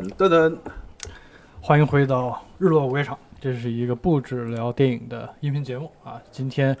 [0.00, 0.58] 噔噔噔，
[1.60, 6.18] 欢迎回到日落午夜场，这是一个不止聊电影的音频节目啊。
[6.30, 6.74] 今天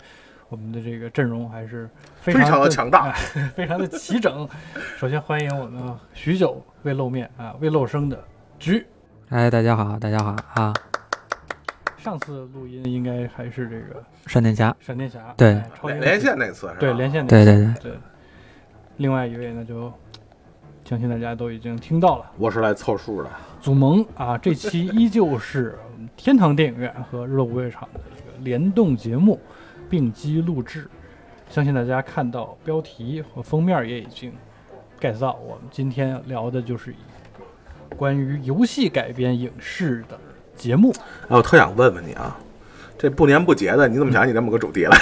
[0.48, 3.14] 我们的这个阵容还是非非常的的强大哎
[3.54, 4.48] 非常的齐整。
[4.96, 8.18] 首先欢迎我们许久未露面啊、未露声的
[8.58, 8.86] 菊。
[9.28, 10.72] 哎，大家好，大家好啊！
[11.98, 16.76] 上次录音应该还是这个闪电侠，闪电侠，对连连线那次是吧？
[16.80, 18.00] 对连线那对次对对，对。
[18.96, 19.92] 另外一位呢，就
[20.90, 22.28] 相信大家都已经听到了。
[22.36, 23.30] 我是来凑数的。
[23.60, 25.78] 祖萌啊，这期依旧是
[26.16, 29.38] 天堂电影院和日落五味场的一个联动节目，
[29.88, 30.90] 并机录制。
[31.48, 34.32] 相信大家看到标题和封面也已经
[35.00, 40.18] get 到，我们今天聊的就是一个关于游戏改编影视的
[40.56, 40.92] 节目。
[41.28, 42.36] 哎，我特想问问你啊，
[43.00, 44.98] 这不年不节的，你怎么想起这么个主题来？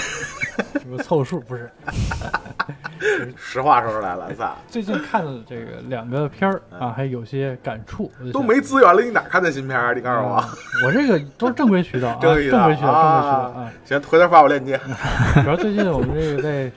[0.72, 1.68] 这个凑数不是？
[3.36, 8.08] 实话说出来了，仨最近看了这个两个片儿啊，还有些感触。
[8.32, 9.94] 都没资源了，你哪看的新片儿？
[9.96, 10.34] 你告诉我。
[10.34, 10.48] 啊
[10.84, 13.72] 我这个都是正规渠道啊，正规渠道正规渠道，啊啊。
[13.84, 14.78] 行，回头发我链接。
[15.42, 16.70] 主要最近我们这个在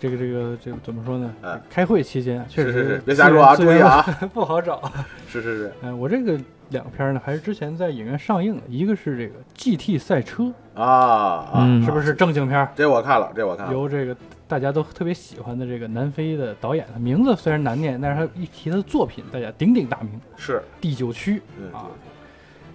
[0.00, 1.60] 这个这个这个怎么说呢嗯？
[1.70, 4.02] 开会期间确实是是是别瞎说啊注意啊
[4.34, 4.82] 不好找。
[5.28, 6.36] 是是是嗯，我这个
[6.70, 12.72] 两个片儿呢，还是之前在影院上映的，一个是这个 GT 赛车，啊是不是正经片儿？
[12.74, 13.72] 这我看了，这我看了。
[13.72, 14.16] 由这个
[14.48, 21.86] 大家都特别喜欢的这个南非的导演，他名字虽然难念，但是他一提他的作品，大家鼎鼎大名，《是，第九区》嗯啊。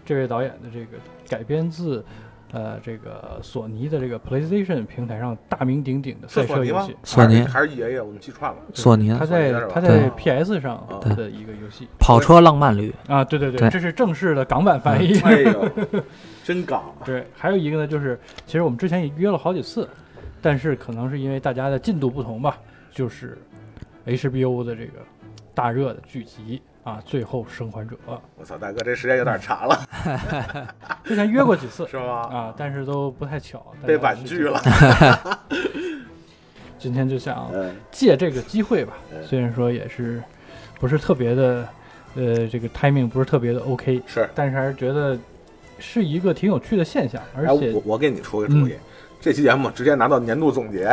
[0.05, 2.05] 这位导演的这个改编自。
[2.51, 6.95] 呃，这个索尼的这个 PlayStation 平台上大名鼎鼎的赛车游戏，？
[7.03, 7.41] 索尼。
[7.41, 8.57] 还是还是 EA 我们记串了。
[8.73, 9.09] 索尼。
[9.17, 11.87] 他在他在 PS 上的一个游戏。
[11.99, 13.69] 跑车浪漫旅，啊，对对对，对。
[13.69, 15.19] 这是正式的港版翻译。
[15.21, 15.69] 哎呦，
[16.43, 16.83] 真港！
[17.03, 19.89] 对，还有一个呢，就是其实我们之前也约了好几次，
[20.41, 22.57] 但是可能是因为大家的进度不同吧，
[22.91, 23.37] 就是
[24.05, 24.99] HBO 的这个
[25.53, 27.95] 大热的剧集啊，《最后生还者》，
[28.37, 29.81] 我操，大哥，这时间有点长了，
[31.03, 32.29] 之前约过几次 是吗？
[32.31, 34.61] 啊，但是都不太巧，被婉拒了。
[36.77, 40.21] 今天就想嗯，借这个机会吧，嗯虽然说也是
[40.79, 41.67] 不是特别的，
[42.15, 44.29] 呃，这个 timing 不是特别的 OK，是。
[44.35, 45.17] 但是还是觉得
[45.79, 48.75] 是一个挺有趣的现象，而哎，且我我给你出个主意，
[49.19, 50.87] 这期节目直接拿到年度总结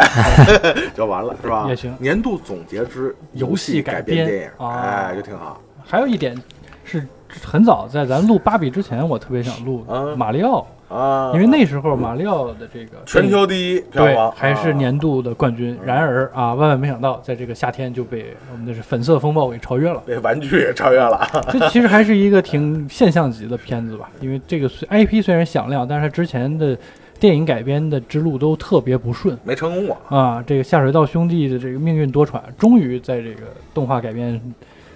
[0.95, 1.67] 就完了，是吧？
[1.69, 5.61] 也行年度总结之游戏戏改编编电影，啊哎，就挺好。
[5.85, 6.37] 还有一点
[6.85, 7.07] 是
[7.43, 14.31] 很早在咱录芭比之前，我特别想录嗯马里奥，啊，因为那时候马里奥的这个全球第一票对房。
[14.37, 14.73] 还是啊。
[14.73, 20.03] 年度的冠军，然而啊，万万没想到在这个夏天就被我们的是粉色风暴给超越了。
[20.05, 21.27] 被玩具也超越了。
[21.51, 26.77] 这其实还是一个挺现象级的片子吧，因为这个 IP 虽然响亮，但是它之前的
[27.19, 29.39] 电影改编的之路都特别不顺。
[29.45, 30.45] 没成功过，啊。
[30.47, 34.39] 这个下水道兄弟的这个命运多舛，终于在这个动画改编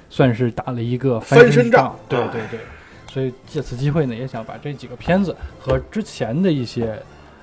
[0.08, 2.60] 算是打了一个翻身仗对对对，
[3.08, 7.00] 所以借此机会呢，也想把这几个片子和之前的一些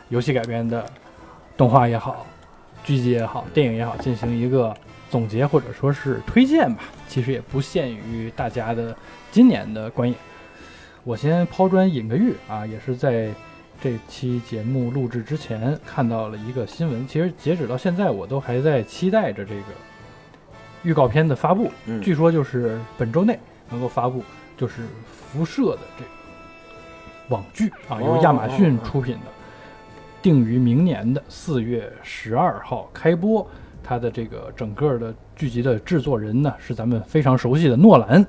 [0.09, 0.85] 游戏改编的
[1.57, 2.25] 动画也好、
[2.83, 4.75] 剧集也好、电影也好，进行一个
[5.09, 6.83] 总结或者说是推荐吧。
[7.07, 8.95] 其实也不限于大家的
[9.31, 10.15] 今年的观影。
[11.03, 13.29] 我先抛砖引个玉啊，也是在
[13.81, 17.07] 这期节目录制之前看到了一个新闻。
[17.07, 19.63] 其实截止到现在，我都还在期待着这个
[20.83, 21.71] 预告片的发布。
[21.85, 21.99] 嗯。
[22.01, 23.39] 据说就是本周内
[23.69, 24.23] 能够发布，
[24.55, 26.09] 就是辐射的这个
[27.29, 29.31] 网剧啊，由亚马逊出品的，
[30.21, 33.45] 定于明年的四月十二号开播。
[33.85, 38.25] 它的这个整个的剧集的制作人呢，是咱们非常熟悉的诺兰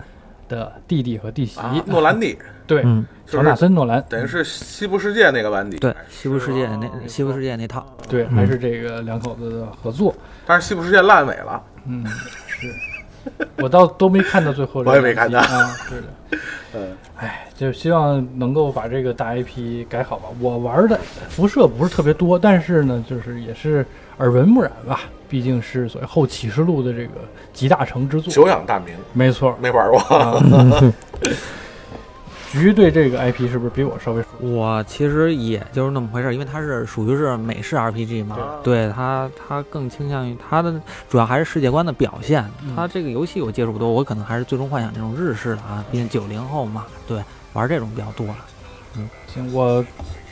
[0.48, 2.36] 的弟弟和弟媳，啊，诺兰弟。
[2.66, 7.54] 对，嗯，乔纳森·诺兰，等于是西部世界那个班底，对，西部世界那西部世界。
[7.54, 10.12] 那套，对，还是这个两口子的合作。
[10.44, 12.04] 但是西部世界烂尾了，嗯，
[12.60, 12.74] 是
[13.58, 16.38] 我倒都没看到最后这我也没看到啊，是的。
[16.76, 20.28] 嗯，哎，就希望能够把这个大 IP 改好吧。
[20.40, 20.98] 我玩的
[21.28, 23.86] 辐射不是特别多，但是呢，就是也是
[24.18, 25.00] 耳闻目染吧。
[25.26, 27.12] 毕竟是所谓后启示录的这个
[27.52, 29.56] 集大成之作，久仰大名，没错。
[29.60, 29.98] 没玩过。
[30.00, 30.40] 啊，
[32.60, 34.28] 局对这个 IP 是不是比我稍微熟？
[34.40, 42.44] 我其实也就是那么回事儿，因为它是属于是美式 RPG 嘛，对它它更倾向于它的主要还是世界观的表现。
[42.62, 47.22] 嗯它这个游戏我接触不多，我可能还是最终幻想这种日式的啊，毕竟九零后嘛，对，
[47.52, 48.36] 玩这种比较多了。
[48.96, 49.84] 嗯行，我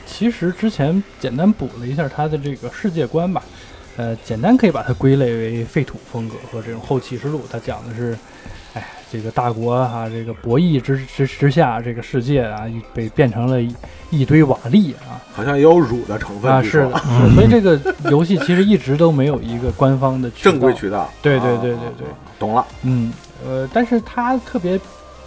[0.06, 3.42] 其实之前简单补了一下它的这个世界观吧，
[3.96, 7.42] 呃，简单可以把它归类为废土风格和这种后启示录。
[7.50, 8.18] 它讲的是，哎，
[9.12, 12.64] 这个大国啊，这个博弈之之之下，这个世界啊，
[12.94, 13.74] 被变成了一
[14.10, 17.78] 一堆瓦砾啊好像也有辱的成分啊，是的，是 所以这个
[18.10, 21.10] 游戏其实一直都没有一个官方的正规渠道。
[21.20, 22.06] 对对啊对对对，
[22.38, 22.66] 懂了。
[22.84, 23.12] 嗯，
[23.46, 24.80] 呃，但是它特别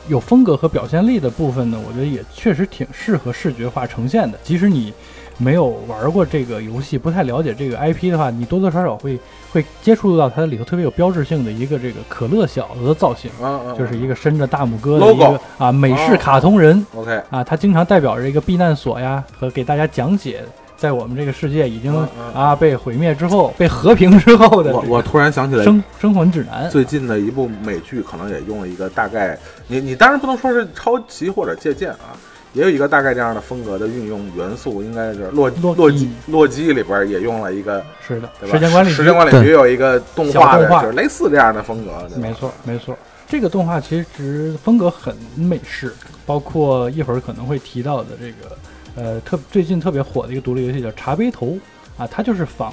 [0.07, 4.37] 有风格和表现力的部分呢，我觉得也确实挺适合视觉化呈现的。
[4.43, 4.91] 即使你
[5.37, 9.19] 没有玩过这个游戏，不太了解这个 IP 的话，你多多少少会
[9.51, 16.85] 会接触到它里头特别有标志性的一个这个可乐小子的造型，嗯嗯，就是一个伸着大拇哥的一个啊美式卡通人。
[16.95, 20.43] OK，啊，它经常代表着一个避难所呀，和给大家讲解。
[20.77, 22.33] 在我们这个世界已经嗯嗯。
[22.33, 32.11] 啊被毁灭之后、被和平之后的我我突然想起来，生生魂指南，最近的一部美剧可能也用了一个大概，你你当然不能说是抄袭或者借鉴啊，
[32.55, 38.55] 也有一个大概这样的风格的运用元素，应该是洛洛基洛基洛基里边也用了一个，是的，对吧？
[38.55, 42.97] 时间管理局时间管理局有一个动画的，动画就是类似这样的风格，没错，没错。
[43.27, 45.93] 这个动画其实风格很美式，
[46.25, 48.57] 包括一会儿可能会提到的这个，
[48.95, 51.47] 呃，特最近特别火的一个独立游戏叫《茶杯头》
[51.97, 52.71] 啊，它就是仿，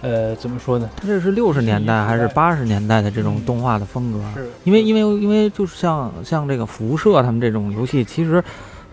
[0.00, 0.90] 呃，怎么说呢？
[0.96, 4.18] 它这是六十年代还是八十年代的这种动画的风格？
[4.34, 8.42] 是因为因为因为就是像像这个辐射他们这种游戏，其实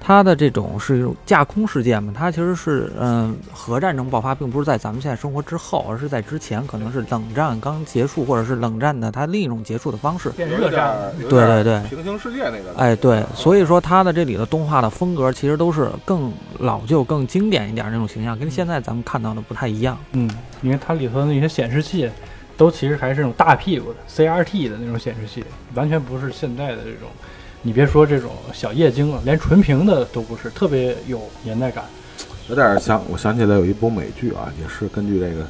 [0.03, 10.31] 它的这种是一种架空事件嘛，它其实是嗯、核战争爆发，并不是在咱们现在生活之后，而是在之前，可能是冷战刚结束，或者是冷战的它另一种结束的方式。
[10.31, 10.98] 变有点热战，
[11.30, 19.95] 对对对平行世界那个，哎，对，所以说它的这里的动画的风格其实都是更老旧、更经典一点那种形象，跟现在咱们看到的不太一样。
[20.13, 20.27] 嗯，
[20.63, 22.09] 因为它里头的那些显示器
[22.57, 25.45] 都其实还是那种大屁股的 CRT 的那种显示器，
[25.75, 27.07] 完全不是现在的这种。
[27.61, 31.83] 你别说这种小液晶了，连纯屏的都不是，特别有年代感。
[32.49, 35.45] 有点想，我想起来有一部美剧啊，也是根据这个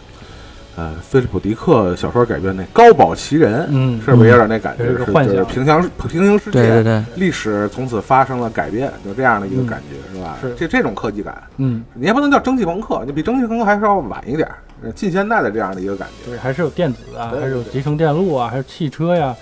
[0.75, 4.85] 呃菲利普迪克小说改编那《高堡奇人》，嗯是不是有点那感觉？
[4.85, 10.37] 是就是幻想平行平行世界，对对对，历史从此发生了改变，就这样的一个嗯感觉，是吧？
[10.41, 14.47] 是这这种科技感，嗯，你也不能叫蒸汽朋克，你比蒸汽朋克还是要晚一点
[14.93, 16.31] 近现代的这样的一个感觉。
[16.31, 19.35] 对，还是有电子啊，还是有集成电路啊，还有汽车呀，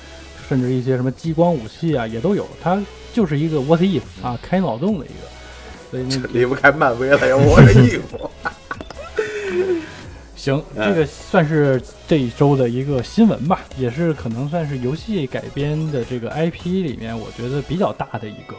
[0.50, 2.48] 甚至一些什么激光武器啊，也都有。
[2.60, 2.82] 它
[3.14, 5.14] 就是一个 what if 啊，开脑洞的一个。
[5.92, 8.30] 所以你 离不开漫威了呀，我的衣服。
[10.36, 18.56] 行，嗯这个算是这一周的一个新闻吧，也是可能算是游戏改编的这个 IP 里面，我觉得比较大的一个。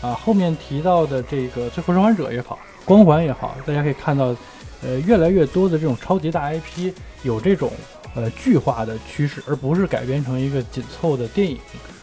[0.00, 4.36] 啊，后面提到的这个《最后生还者》也好，《光环》也好，大家可以看到，
[4.82, 6.92] 呃，越来越多的这种超级大 IP
[7.22, 7.72] 有这种
[8.16, 11.58] 呃剧化的趋势，而不是改编成一个紧凑的电影。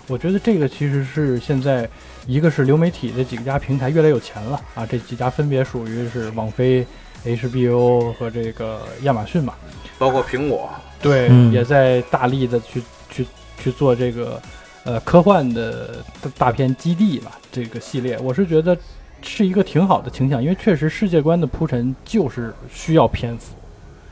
[0.07, 1.89] 我觉得这个其实是现在
[2.27, 6.85] 一个是流媒体的几家平台越来越有钱了啊，这几家分别属于是网飞、
[7.25, 9.53] HBO 和这个亚马逊嘛。
[9.97, 10.69] 包括苹果，
[11.01, 13.25] 对，嗯也在大力的去去
[13.57, 14.41] 去做这个
[14.83, 18.77] 呃科幻的大大片基地吧，这个系列，我是觉得
[19.21, 23.55] 是一个挺好的倾向，因为确实世界观的铺陈就是需要篇幅，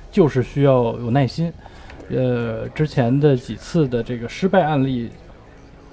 [0.09, 1.51] 就是需要有耐心。
[2.13, 5.09] 呃，之前的几次的这个失败案例，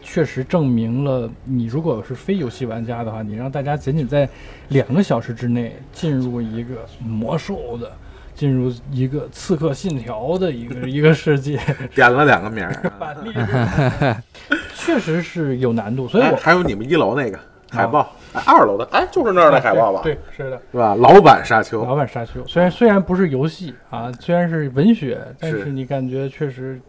[0.02, 4.28] 确实证明了，你如果是非游戏玩家的话，你让大家仅仅在
[4.68, 7.90] 两个小时之内进入一个魔兽的。
[8.34, 11.58] 进入一个刺客信条的一个 一个世界，
[11.92, 14.22] 点了两个名儿。
[14.78, 20.00] 确实是有难度，所以哎我还有你们一楼那个海报，哎，二楼的，哎，就是那儿的海报吧？
[20.02, 20.94] 对，对是的，是吧？
[20.94, 26.80] 老版沙丘，老版沙丘虽然虽然不是游戏啊，虽然是文学，但是是你感觉确实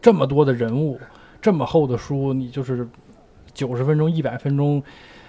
[0.00, 1.00] 这么多的人物，
[1.40, 2.86] 这么厚的书，你就是
[3.54, 4.82] 九十分钟、一百分钟，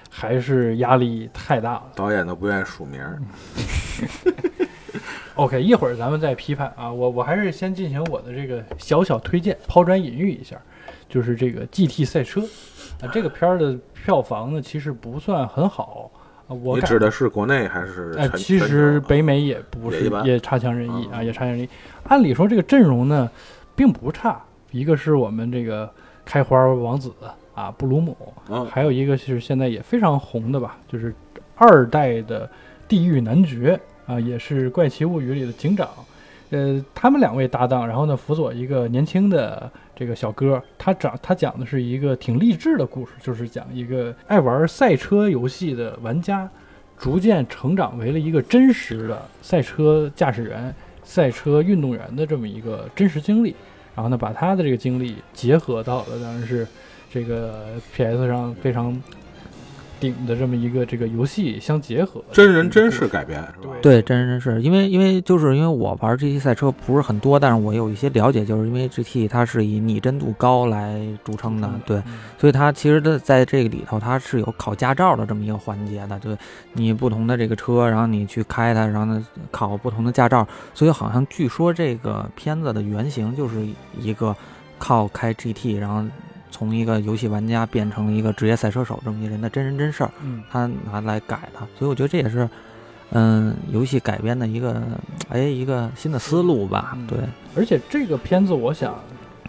[0.09, 1.83] 还是压力太大了。
[1.95, 3.19] 导演都不愿意署名儿。
[5.37, 10.59] OK，一会儿咱们再批判啊，我我还是先进行我的这个小小推荐，抛砖引玉一下，
[11.07, 12.41] 就是这个 GT 赛车。
[13.01, 16.09] 啊，这个片儿的票房呢其实不算很好
[16.47, 18.39] 啊，我你指的是国内还是哎，全？
[18.39, 21.69] 其实北美也不是也也差强人意啊，嗯也差强人意。
[22.05, 23.29] 按理说这个阵容呢
[23.75, 24.41] 并不差，
[24.71, 25.87] 一个是我们这个
[26.25, 27.13] 开花王子
[27.53, 28.17] 啊布鲁姆，
[28.49, 31.13] 嗯，还有一个是现在也非常红的吧，就是
[31.55, 32.49] 二代的
[32.87, 35.87] 地狱男爵啊，也是《怪奇物语》里的警长。
[36.49, 46.49] 呃，他们两位搭档，然后呢辅佐一个年轻的这个小哥，他讲他讲的是一个挺励志的故事，就是讲一个爱玩赛车游戏的玩家，
[46.97, 50.73] 逐渐成长为了一个真实的赛车驾驶员、
[51.03, 53.53] 赛车运动员的这么一个真实经历。
[53.93, 56.65] 然后呢，把他的这个经历结合到了，当然是
[57.11, 58.97] 这个 PS 上非常
[59.99, 63.73] 顶的这么一个这个游戏相结合，真人真事改编是吧？
[63.81, 72.19] 对，真人真事，因为因为就是因为我玩 GT 赛车不是很多，但是我有一些了解，就是因为 GT 它是以拟真度高来著称的，对，嗯。
[72.37, 76.37] 所以它其实它在这个里头它是有考驾照的这么一个环节的，对，
[76.73, 83.65] 你不同的这个车，然后你去开它，然后呢考不同的驾照，所以好像据说这个片子的原型就是
[83.99, 84.35] 一个
[84.77, 86.03] 靠开 GT，然后
[86.57, 92.49] 从一个游戏玩家变成了一个职业赛车手这么一人的真人真事儿，嗯，他拿来改的，所以我觉得这也是，
[93.11, 94.81] 嗯，游戏改编的一个，
[95.29, 96.93] 哎，一个新的思路吧。
[96.95, 97.19] 嗯对，
[97.55, 98.99] 而且这个片子我想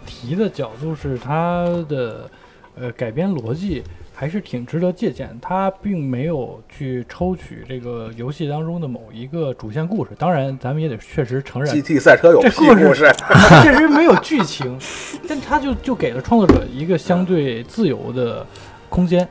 [0.05, 2.29] 提的角度是它的
[2.75, 3.83] 呃改编逻辑
[4.19, 10.11] 还是挺值得借鉴，它并没有去抽取这个游戏当中的某一个主线故事。
[10.17, 13.09] 当然，咱们也得确实承认 GT 赛车有这故事
[13.63, 14.77] 确实没有剧情，
[15.25, 18.45] 但它就就给了创作者一个相对自由的
[18.89, 19.25] 空间。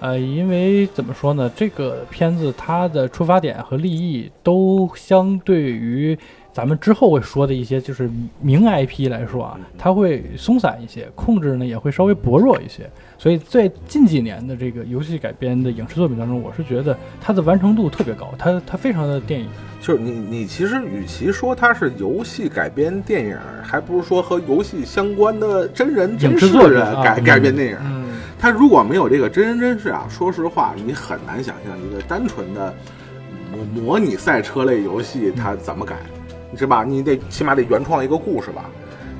[0.00, 6.18] 呃，因为怎么说呢，这个片子它的出发点和立意都相对于
[6.54, 8.08] 咱们之后会说的一些就是
[8.40, 12.88] 名 IP 来说啊，它会松散一些，控制呢也会稍微薄弱一些。
[13.18, 19.48] 所以在近几年的这个游戏改编的影视作品当中，我是觉得它的完成度特别高，它它非常的电影。
[19.80, 26.56] 就是你你其实与其说它是游戏改编电影，还不如说和游戏相关的真人真影视事
[27.02, 27.76] 改改编电影。
[27.84, 28.04] 嗯，
[28.38, 32.72] 它如果没有这个真人真事啊，说实话，你很难想象一个单纯的
[33.50, 35.96] 模模拟赛车类游戏它怎么改，
[36.56, 36.84] 是吧？
[36.84, 38.64] 你得起码得原创一个故事吧。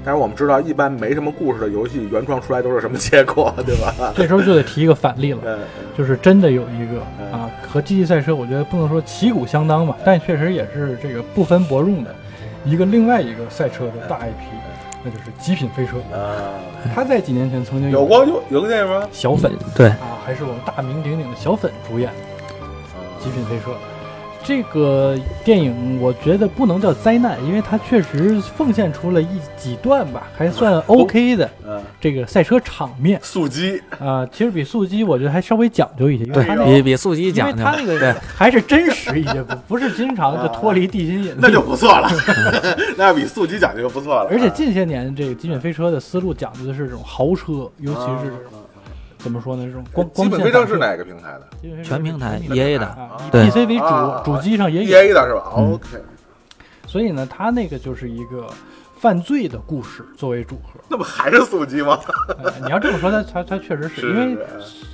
[0.07, 3.95] 但是我们知道，一般没什么故事的游戏，原创出来都是什么结果，对吧？
[4.15, 5.39] 这时候就得提一个反例了。
[5.47, 5.59] 嗯，
[5.97, 12.15] 就是真的有一个嗯啊，和 GT 赛车，我觉得不能说旗鼓相当吧，但确实也是这个不分伯仲的
[12.67, 14.53] 一个另外一个赛车的大 IP，
[15.03, 15.97] 那就是《极品飞车》。
[16.15, 16.53] 啊，
[16.95, 19.09] 他在几年前曾经有过有有个电影吗？
[19.11, 22.11] 小粉对，啊，还是我们大名鼎鼎的小粉主演
[23.25, 23.71] 《极品飞车》。
[24.45, 34.27] 这个电影我觉得不能叫灾难，因为它确实奉献出了一几段吧，还算 OK 的嗯，这个赛车场面速激，啊。
[34.31, 41.39] 其实比速激我觉得还稍微讲究一些，因为对它那个比比速激因为它，那个还是真实一些，不 不是经常就脱离地心引力。
[41.39, 42.09] 那就不错了，
[42.99, 44.29] 那比速激讲究就不错了。
[44.31, 48.39] 而且近些年这个极品飞车的思路讲究的是这种豪车，尤其是这种
[49.25, 49.65] 怎么说呢？
[49.65, 54.91] 这种光光基本线反射飞车是哪个平台的全平台是 EA 的啊，以对 PC 为主，啊主机上也有。
[54.99, 55.89] ？EA 的是吧嗯？OK，
[56.87, 58.47] 所以呢，它那个就是一个
[59.01, 60.79] 犯罪的故事作为主核。
[60.91, 61.99] 那不还是速激吗？
[62.45, 64.39] 呃你要这么说，它它它确实是因为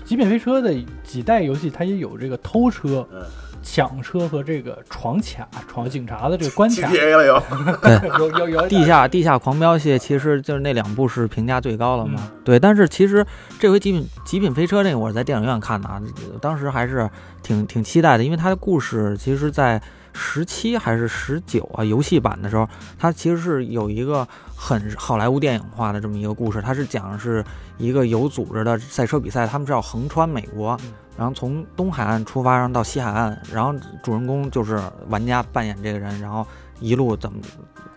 [0.04, 0.72] 极品飞车的
[1.02, 3.20] 几代游戏，它也有这个偷车、嗯
[3.62, 7.42] 抢车和这个闯卡、闯警察的这个关卡， GTA 了又，
[8.18, 12.20] 有有有地下地下狂飙系列其实就是那两部是评价最高了嘛。
[12.22, 12.30] 嗯。
[12.44, 13.24] 对，但是其实
[13.58, 16.00] 这回极品极品飞车那个我是在电影院看的啊，
[16.40, 17.08] 当时还是
[17.42, 19.80] 挺挺期待的，因为它的故事其实在
[20.12, 24.26] 十七还是十九啊游戏版的时候，它其实是有一个
[24.56, 27.44] 很好莱坞电影化的这么一个故事，它是讲是
[27.78, 36.46] 一个有组织的赛车比赛，他们是要横穿美国嗯，然后从东海岸出发，然后到西海岸，然后主人公就是玩家扮演这个人，然后
[36.80, 37.38] 一路怎么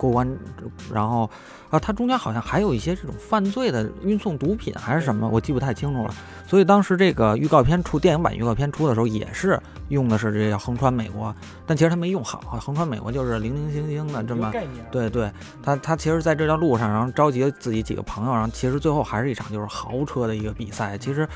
[0.03, 0.37] 过关，
[0.91, 1.29] 然后
[1.69, 6.13] 啊，它中间好像还有一些这种犯罪的运送毒品还是什么，我记不太清楚了。
[6.45, 9.57] 所以当时这个预告片出，电影版预告片出的时候，也是
[9.87, 11.33] 用的是这个横穿美国，
[11.65, 14.51] 但其实它没用好，横穿美国就是零零星星的这么。
[14.91, 15.31] 对对，
[15.63, 20.97] 他他其实在这条路上，然后召集了自己几个朋友，然后其实最后还是一场就是豪车的一个比赛。
[20.97, 21.27] 其实，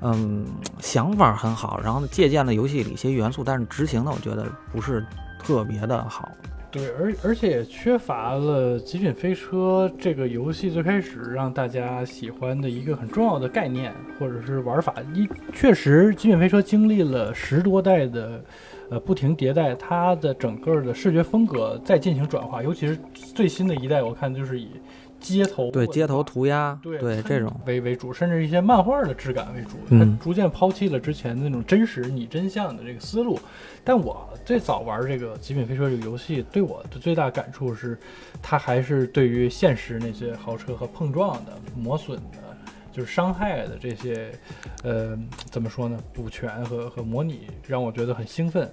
[0.00, 0.44] 嗯，
[0.80, 5.06] 想法很好，然后呢借鉴了游戏里一些元素，但是执行的我觉得不是
[5.38, 6.28] 特别的好。
[6.72, 14.94] 对，而而且也缺乏了《极品飞车》这个游戏最开始让大家喜欢的一个很重要的概念或者是玩法。
[15.12, 18.40] 一确实，《极品飞车》经历了十多代的
[18.88, 22.96] 呃不停迭代，它的整个的视觉风格在进行转化，尤其是
[23.34, 24.68] 最新的一代，我看就是以
[25.20, 33.38] 街头对，街头涂鸦，对对这种，为为主，甚至一些漫画的质感为主，嗯它逐渐抛弃了之前的那种真实拟真相的这个思路。
[33.84, 37.98] 但我最早玩这个《极品飞车》这个游戏，对我的最大感触是，
[38.42, 42.38] 它还是对于现实那些豪车和碰撞的、磨损的。
[42.92, 44.32] 就是伤害的这些，
[44.82, 45.18] 呃，
[45.50, 45.98] 怎么说呢？
[46.12, 48.70] 补全和和模拟让我觉得很兴奋。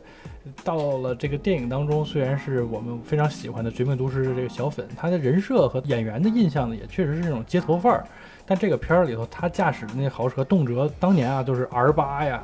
[0.63, 8.05] 到了这个电影当中，虽然是我们非常喜欢的《绝命毒师》这个小粉，他的人设和演员的印象呢，也确实是那种街头范儿。
[8.45, 12.41] 但这个片儿里头，他驾驶的那豪车，动辄当年啊都是 R 八呀，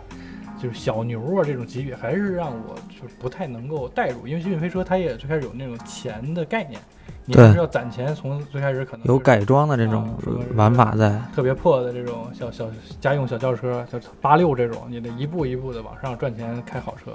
[0.63, 4.25] 就是小牛啊这种级别，还是让我就是不太能够代入。
[4.25, 6.79] 因为《极品飞车》它也最开始有那种钱的概念，
[7.25, 10.09] 你对还是要攒钱，从最开始可能就是有改装的这种
[10.55, 11.19] 玩法在。
[11.35, 17.11] 特别破的这种小小家用小轿车，像八六这种，你得一步一步的往上赚钱开好车，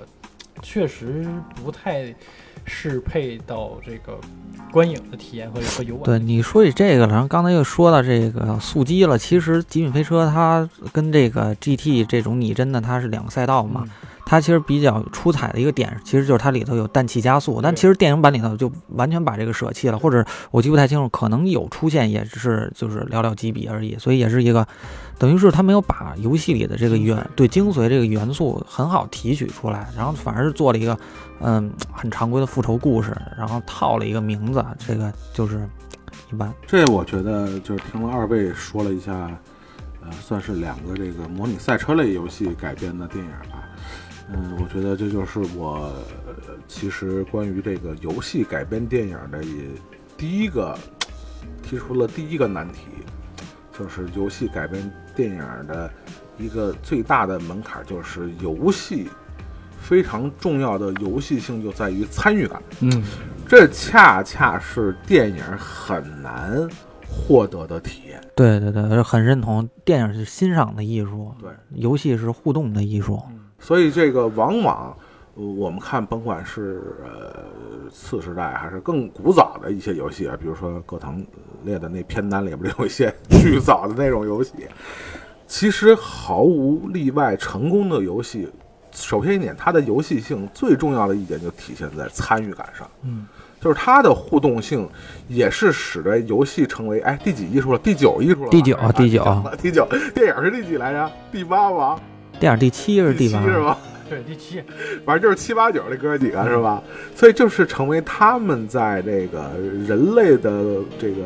[0.60, 1.26] 确实
[1.64, 2.14] 不太
[2.68, 4.18] 适配到这个
[4.70, 6.04] 观影的体验和和游玩。
[6.04, 9.16] 对你说起这个了，然后刚才又说到这个速激了。
[9.16, 13.90] 其实《极品飞车》它跟这个 GT 这种拟真的它是两个赛道嘛，嗯
[14.30, 24.68] 它其实比较出彩的一个点，其实就是它里头有氮气加速，但其实电影版里头就完全把这个舍弃了，或者我记不太清楚，可能有出现，也只是就是寥寥几笔而已，所以也是一个，
[25.18, 30.98] 等于是他没有把游戏里的这个元对精髓这个元素很好提取出来，然后反而是做了一个
[31.40, 35.68] 嗯很常规的复仇故事，然后套了一个名字，这个就是
[36.32, 36.54] 一般。
[36.66, 39.12] 这我觉得就是听了二位说了一下，
[40.02, 43.64] 呃，算是两个这个模拟赛车类游戏改编的电影吧。
[44.30, 45.90] 嗯，我觉得这就是我、
[46.26, 46.34] 呃
[46.68, 49.64] 其实关于这个游戏改编电影的也
[50.18, 50.78] 第一个
[51.62, 52.80] 提出了第一个难题，
[53.78, 55.90] 就是游戏改编电影的
[56.38, 59.08] 一个最大的门槛，就是游戏
[59.80, 62.62] 非常重要的游戏性就在于参与感。
[62.80, 63.02] 嗯，
[63.46, 66.68] 这恰恰是电影很难
[67.08, 68.20] 获得的体验。
[68.34, 73.20] 对对对，很认同，电影是欣赏的艺术，对，游戏是互动的艺术。
[73.60, 74.96] 所以这个往往呃
[75.38, 81.24] 我们看，甭管是呃次时代还是更古早的一些游戏啊，比如说葛藤
[81.62, 84.52] 列的那片单里边有一些 巨早的那种游戏，
[85.46, 88.48] 其实毫无例外成功的游戏，
[88.90, 92.90] 首先一点，它的游戏性最重要的一点就体现在参与感上。
[93.04, 93.24] 嗯，
[93.60, 94.88] 就是它的互动性，
[95.28, 97.78] 也是使得游戏成为哎第几艺术了？
[97.78, 98.50] 第九艺术了？
[98.50, 101.08] 第九第九 第九，电影是第几来着？
[101.30, 102.00] 第八吧？
[102.40, 103.78] 电影第七是第八，七是吧？
[104.08, 104.62] 对，第七，
[105.04, 106.82] 反正就是七八九这哥几个是吧？
[107.14, 109.50] 所以就是成为他们在这个
[109.86, 111.16] 人类的这个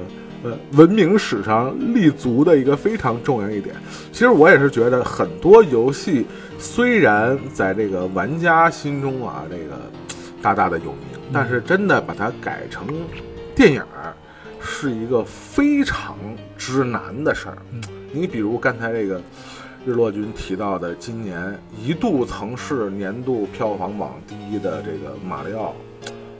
[0.43, 3.77] 呃文明史上立足的一个非常重要一点。
[4.11, 6.27] 其实我也是觉得很多游戏
[6.59, 9.81] 虽然在这个玩家心中啊这个
[10.43, 12.87] 大大的有名，但是真的把它改成
[13.55, 14.12] 电影儿
[14.61, 16.17] 是一个非常
[16.59, 17.59] 之难的事儿。
[18.11, 19.21] 你比如刚才这个。
[19.85, 25.75] 日落君提到的，今年一度曾是年度票房榜第一的这个《马里奥》，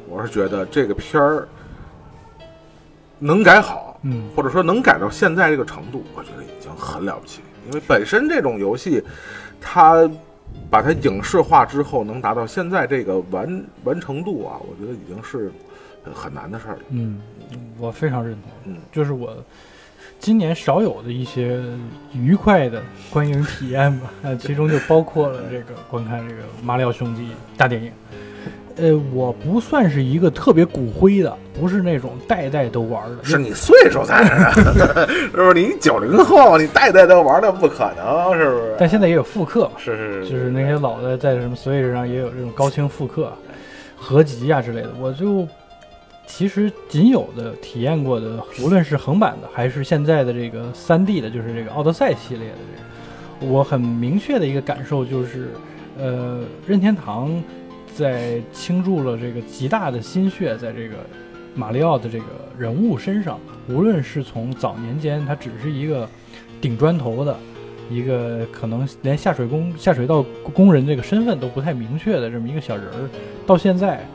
[0.09, 1.49] 我是觉得这个片儿
[3.19, 7.41] 能改好，嗯，或者说能改到现在这个程度，我觉得已经很了不起。
[7.67, 9.03] 因为本身这种游戏，
[9.61, 10.09] 它
[10.71, 15.51] 把它影视化之后，能达到现在这个完完成度啊，我觉得已经是
[16.05, 16.83] 呃很难的事儿了。
[16.91, 17.21] 嗯，
[17.77, 19.37] 我非常认同，嗯，就是我
[20.23, 21.61] 今年少有的一些
[22.15, 22.81] 愉快的
[23.11, 27.23] 观影体验吧， 呃，其中就包括了这个观看这个《马里奥兄弟》
[27.57, 27.91] 大电影。
[28.77, 35.55] 呃，我不算是一个特别骨灰的，不是那种代代都玩的，是你岁数在这儿， 是不是？
[35.55, 38.75] 你九零后，你代代都玩的不可能，是不是？
[38.79, 43.33] 但现在也有复刻嘛，是是是，就是那些老的在什么 Switch 上也有这种高清复刻、
[43.97, 45.47] 合集啊之类的，我就
[46.35, 52.57] 其实仅有的体验过的，无论是横版的还是现在的这个三 D 的，就是这个奥德赛系列的
[53.39, 55.51] 这个，我很明确的一个感受就是，
[55.99, 57.31] 呃，任天堂
[57.95, 60.97] 在倾注了这个极大的心血在这个
[61.55, 62.25] 马里奥的这个
[62.59, 66.09] 人物身上，无论是从早年间他只是一个
[66.63, 67.37] 顶砖头的。
[67.91, 73.11] 一个可能连下水工、下水道工人这个身份都不太明确的这么一个小人儿，
[73.47, 74.07] 到现在，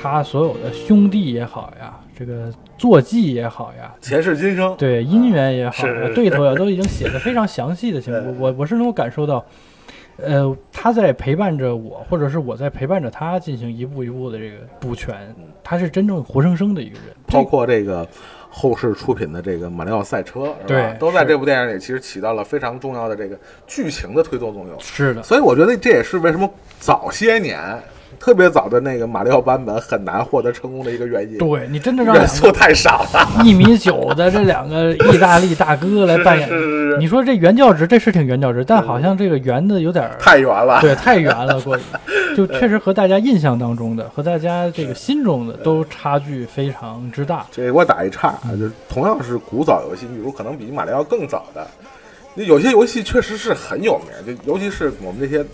[0.00, 8.36] 他所有的兄弟也好呀，这个坐骑也好呀，前世今生，对姻缘也好对头呀，都已经写的非常详细的情 对况。
[8.38, 9.44] 我我是能够感受到，
[10.16, 15.14] 呃，他在陪伴着我，或者是我在陪伴着他进行一步一步的这个补全，
[15.62, 17.14] 他是真正活生生的一个人。
[17.26, 18.06] 包括这个
[18.48, 20.56] 后世出品的这个《马里奥赛车》，是吧？
[20.66, 24.80] 对都在这部电影里其实起到了非常重要的这个剧情的推动作用。
[24.80, 27.58] 是的，所以我觉得这也是为什么早些年
[28.18, 31.38] 特别早的那个马里奥版本很难获得成功的一个原因。
[31.38, 40.80] 对你真的让元素太少了， 一米九的这两个意大利大哥来扮演是，是是是，你说这原教旨，这是挺原教旨，但好像这个圆的有点太圆了。
[40.80, 41.80] 对，太圆了， 过于，
[42.36, 47.46] 就确实和大家印象当中的、和大家这个心中的都差距非常之大。
[47.50, 51.66] 这我打一岔啊，就同样是古早游戏，比如可能比马里奥更早的，
[52.44, 55.44] 有些游戏确实是很有名，就尤其是我们这些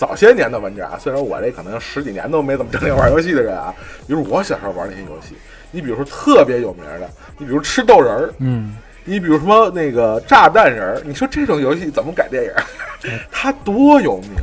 [0.00, 3.74] 早些年的玩家，虽然我这可能十几年都没怎么正经玩游戏的人啊，
[4.08, 5.34] 比如我小时候玩那些游戏，
[5.70, 12.52] 你比如说特别有名的，你比如吃豆人儿，嗯，你比如什么那个炸弹人儿，你说这种游戏怎么改电影？
[13.30, 14.38] 它多有名，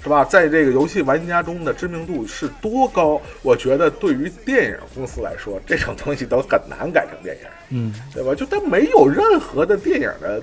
[0.00, 0.24] 是吧？
[0.24, 3.20] 在这个游戏玩家中的知名度是多高？
[3.42, 8.32] 我觉得对于电影公司来说，这种东西都很难改成电影，嗯，对吧？
[8.32, 10.40] 就它没有任何的电影的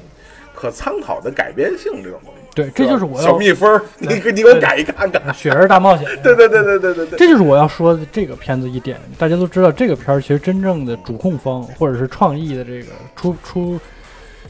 [0.54, 2.41] 可参考的改编性这种东西。
[2.54, 5.34] 对，这就是我要小蜜蜂儿，你给你给我改一看看。
[5.34, 6.06] 雪人大冒险。
[6.22, 9.00] 对对对对对对对，这就是我要说的这个片子一点。
[9.18, 13.80] 大家都知道，这个片儿其实真正的主控方或者是创意的这个出出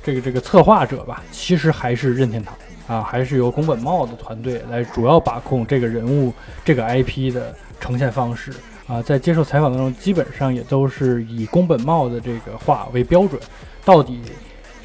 [0.03, 2.55] 这个这个策划者吧，其实还是任天堂
[2.87, 6.33] 啊，还是由宫本茂的团队来主要把控这个人物、
[6.65, 8.51] 这个 IP 的呈现方式
[8.87, 8.99] 啊。
[8.99, 13.39] 在接受采访当中，基本上也都是以宫本茂的这个话为标准，
[13.85, 14.21] 到底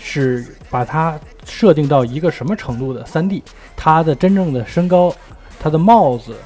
[0.09, 3.42] 是把它设定到一个什么程度的三 D？
[3.77, 5.12] 他的真正的身高，
[5.59, 6.37] 他的帽子。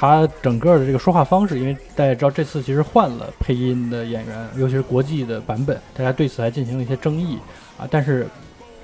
[0.00, 7.36] 他整个的这个说话方式，因为大家知道这次其实换了配音的演员，尤其是国际的版本，大家对此还进行了一些争议
[7.76, 7.88] 啊。
[7.90, 8.24] 但是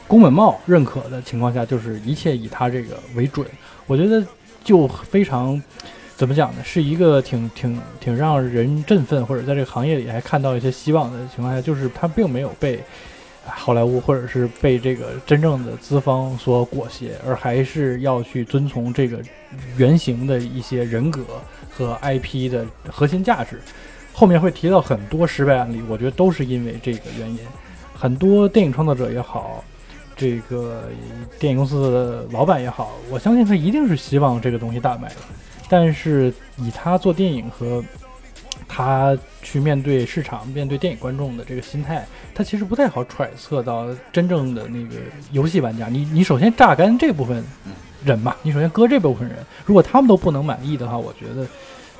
[0.09, 3.47] 宫本茂认可的情况下，就是一切以他这个为准。
[3.87, 4.27] 我觉得
[4.64, 5.62] 就非常
[6.16, 6.64] 怎么讲呢？
[6.64, 12.83] 是一个挺挺挺让人振奋，或者在这个行业里还看到一些希望的情况下，就是他并没有被。
[13.46, 19.20] 好莱坞或者是被这个真正的资方所裹挟，而还是要去遵从这个
[19.76, 21.22] 原型的一些人格
[21.70, 23.61] 和 IP 的核心价值。
[24.12, 27.38] 后面会提到很多失败案例，我觉得都是因为这个原因。
[27.94, 29.62] 很多电影创作者也好，
[30.16, 30.85] 这个
[31.38, 35.16] 电影公司的老板也好，我相信他一定是希望这个东西大卖的，
[35.68, 37.83] 但是以他做电影和。
[38.66, 42.04] 他去面对市场、面对电影观众的这个心态，
[42.35, 44.97] 他其实不太好揣测到真正的那个
[45.33, 45.87] 游戏玩家。
[45.88, 47.42] 你你首先榨干这部分
[48.05, 51.47] 人嘛，你首先割这部分人，如果他们都不能满意的话，我觉得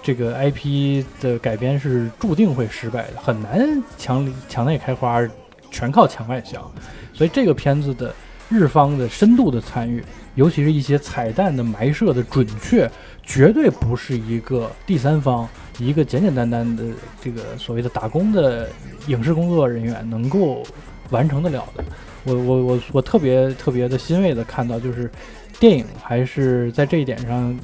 [0.03, 5.27] 这个 IP 的改编是注定会失败的，很难墙里墙内开花，
[5.71, 6.61] 全靠墙外香。
[7.13, 8.13] 所以这个片子的
[8.49, 12.91] 日方的深度的参与，尤其是一些彩蛋的埋设的准确，
[13.23, 15.49] 绝对不是一个第三方。
[15.81, 16.85] 一个简简单单的
[17.21, 18.69] 这个所谓的打工的
[19.09, 20.63] 影视工作人员能够
[21.11, 21.85] 完成得了的，
[22.23, 25.11] 我我我我特别特别的欣慰的看到，就是
[25.59, 27.59] 电影还是在这一点上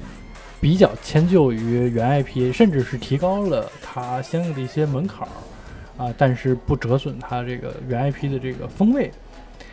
[0.61, 9.09] 比较迁就于原 IP，甚至是提高了它相应的一些门槛儿啊，但是不折损它这个原 IP 的这个风味，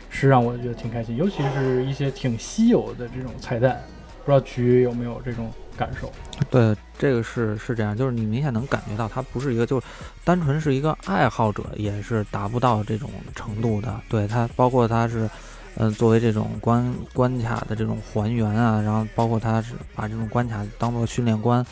[0.10, 3.82] 是让我觉得挺开心，尤其是一些挺稀有的这种彩蛋，
[4.24, 5.52] 不知道曲有没有这种。
[5.78, 6.12] 感受，
[6.50, 9.80] 对，这个是是这样，就是你明显能感觉到他不是一个，就
[10.24, 13.96] 单纯是一个爱好者，也是达不到这种程度的。
[14.10, 15.30] 对他，包括他是，
[15.76, 21.64] 嗯，作为这种关关卡的这种还原啊，然后包括他是把这种关卡当做训练关。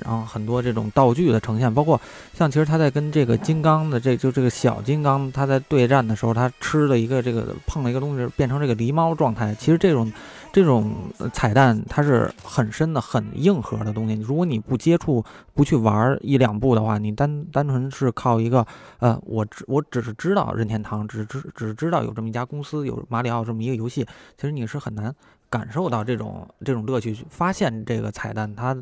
[0.00, 2.00] 然后很多这种道具的呈现，包括
[2.32, 9.54] 像其实他在跟这个金刚的这就这个小金刚，他在对战的时候，他吃了一个这个碰了一个东西，变成这个狸猫状态。
[9.54, 10.10] 其实这种
[10.52, 10.92] 这种
[11.32, 14.14] 彩蛋它是很深的、很硬核的东西。
[14.14, 15.24] 如果你不接触、
[15.54, 18.66] 不去玩一两步的话，你单单纯是靠一个
[18.98, 25.14] 呃，我只我只是知道任天堂，只知只知道有这么一家公司，有马里奥这么一个游戏，其实你是很难
[25.48, 28.76] 感受到这种这种乐趣，发现这个彩蛋它。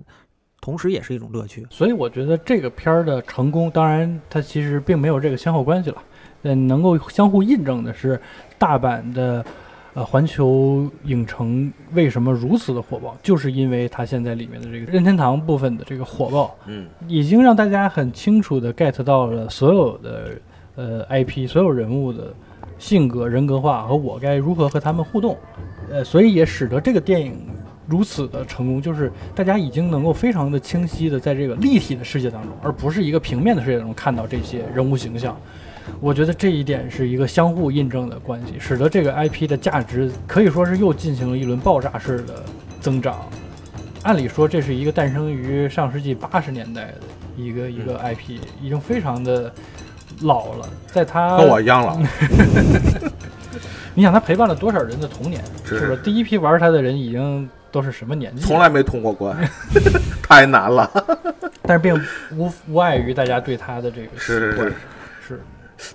[0.61, 5.97] 同时也是一种乐趣，所以我觉得这个片儿的成功，当然它其实并没有这个先后关系了。
[6.43, 8.21] 嗯，能够相互印证的是，
[8.59, 9.45] 大阪的
[9.95, 20.31] 呃环球影城为什么如此的火爆，就是因为它现在里面的这个任天堂部分的这个火爆，嗯，已经让大家很清楚的 get 到了所有的
[20.77, 22.35] 呃 IP 所有人物的
[22.79, 25.37] 性格人格化和我该如何和他们互动，
[25.91, 27.35] 呃，所以也使得这个电影。
[27.91, 35.37] 如此的成功，就是大家已经能够非常的清晰的在这个立体的世界当中，而不是一个平面的世界中看到这些人物形象。
[36.01, 42.45] 我觉得这一点是一个相互印证的关系，使得这个 IP 的价值可以说是又进行了一轮爆炸式的
[42.81, 43.29] 增长。
[44.05, 46.95] 按理说，这是一个诞生于上世纪八十年代的
[47.37, 49.53] 一个一个 IP，已经非常的
[50.21, 51.99] 老了，在它跟我一样老。
[53.93, 55.43] 你想，他陪伴了多少人的童年？
[55.65, 57.51] 是不是第一批玩他的人已经？
[57.71, 58.43] 都是什么年纪？
[58.43, 59.37] 从来没通过关，
[60.23, 60.91] 太难了。
[61.63, 61.95] 但是并
[62.33, 64.75] 无无碍于大家对他的这个是是
[65.27, 65.41] 是。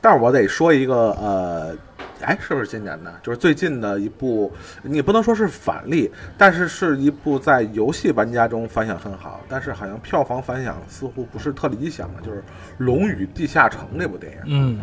[0.01, 1.75] 但是我得说一个呃，
[2.21, 3.13] 哎，是不是今年的？
[3.21, 12.39] 就是最近的一部，你不能说是反例，但是是一部在游戏玩家中反响很好，但是好像票房反响似乎不是特理想的，就是
[12.77, 14.39] 《龙与地下城》那部电影。
[14.45, 14.79] 嗯。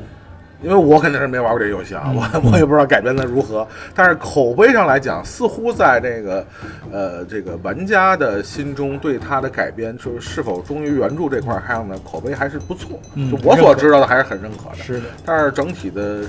[0.63, 6.47] 因为我肯定是没玩过这游戏啊，我 我也不知道改编的如何，但是口碑上来讲，似乎在这个，
[6.93, 13.01] 呃，这个玩家的心中对它的改编，就是是否忠于原著这块上呢口碑还是不错。
[13.31, 14.77] 就我所知道的，还是很认可的。
[14.77, 15.07] 是的。
[15.25, 16.23] 但是整体的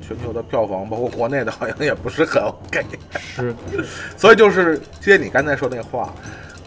[0.00, 2.84] 全球的票房，包括国内的，好像也不是很 OK。
[3.18, 3.54] 是。
[4.16, 6.12] 所以就是接你刚才说那话，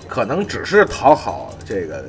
[0.07, 2.05] 可能只是讨好这个。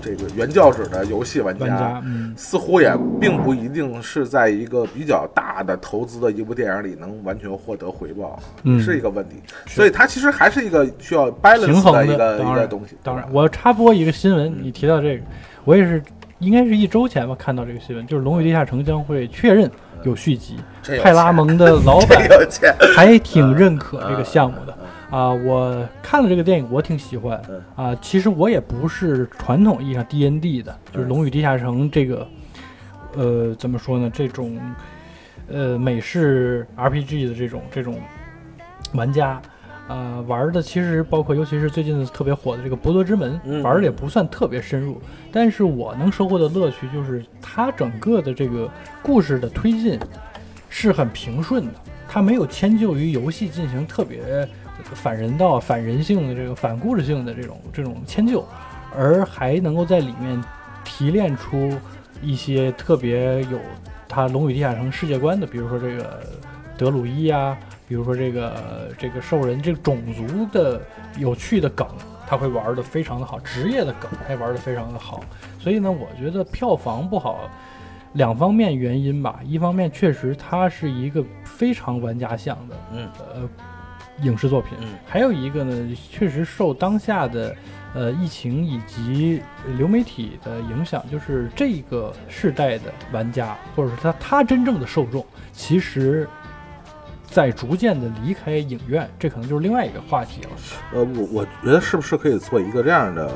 [0.00, 2.02] 这个原教旨的游戏玩家，
[2.36, 8.38] 似乎也并不一定是在一个比较大的投资的一部电影里能完全获得回报，
[8.80, 9.36] 是一个问题。
[9.66, 12.96] 所以它其实还是一个需要 balance 的一个一个东西。
[13.02, 15.24] 当然，我插播一个新闻，你提到这个，
[15.64, 16.02] 我也是
[16.38, 19.70] 应该是一周前吧看到这个新闻，就是《龙与地下城》将会确认
[20.04, 20.56] 有续集，
[21.02, 22.22] 派拉蒙的老板
[22.94, 24.77] 还挺认可这个项目的
[25.10, 25.30] 啊。
[25.30, 27.98] 我看了这个电影，我挺喜欢嗯啊。
[28.00, 32.28] 其实我也不是传统意义上 D N D 的，就是《龙与地下城》这个，
[33.14, 34.10] 呃，怎么说呢？
[34.12, 34.58] 这种
[35.48, 38.00] 呃美式 R P G 的这种这种
[38.92, 39.40] 玩家。
[39.90, 45.00] 呃，玩的其实包括，尤其是最近特别火的这个《博德之门》嗯玩的也不算特别深入，
[45.32, 48.70] 但是我能收获的乐趣就是它整个的这个
[49.02, 49.98] 故事的推进
[50.68, 51.72] 是很平顺的，
[52.06, 54.46] 它没有迁就于游戏进行特别
[54.94, 58.44] 反人道、反人性的这个反故事性的这种这种迁就，
[58.96, 60.42] 而还能够在里面
[60.84, 61.72] 提炼出
[62.22, 63.58] 一些特别有
[64.08, 66.20] 它《龙与地下城》世界观的，比如说这个
[66.76, 70.80] 德鲁伊啊，比如说这个这个兽人这个种族的
[71.18, 71.86] 有趣的梗，
[72.26, 75.22] 他会玩的非常的好，职业的梗他也玩的非常的好，
[75.58, 77.50] 所以呢，我觉得票房不好。
[78.14, 83.48] 两方面原因吧，一方面确实它是一个非常玩家向的嗯呃
[84.22, 87.54] 影视作品，嗯还有一个呢，确实受当下的
[87.94, 89.42] 呃疫情以及
[89.76, 96.28] 流媒体的影响，就是这个世代的玩家，或者是他他真正的受众，其实
[97.26, 100.50] 在逐渐的离开影院，这可能就是另外一个话题了。
[100.94, 103.30] 呃，我我觉得是不是可以做一个这样的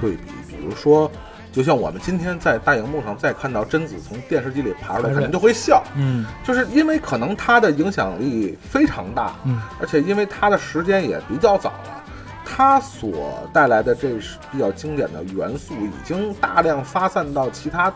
[0.00, 0.22] 对比？
[0.48, 1.10] 比如说，
[1.52, 6.24] 就像我们今天在大荧幕上再看到贞子从电视机里爬出来，可能就会笑，嗯。
[6.42, 9.60] 就是因为可能它的影响力非常大，嗯。
[9.78, 12.02] 而且因为它的时间也比较早了，
[12.44, 17.92] 它所带来的这是比较经典的元素，已经大量发散到其他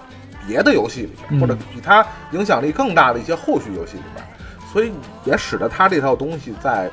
[0.47, 4.25] 别的游戏里边，嗯或者比它影响力更大的一些后续游戏里边，
[4.71, 4.92] 所以
[5.25, 6.90] 也使得它这套东西在。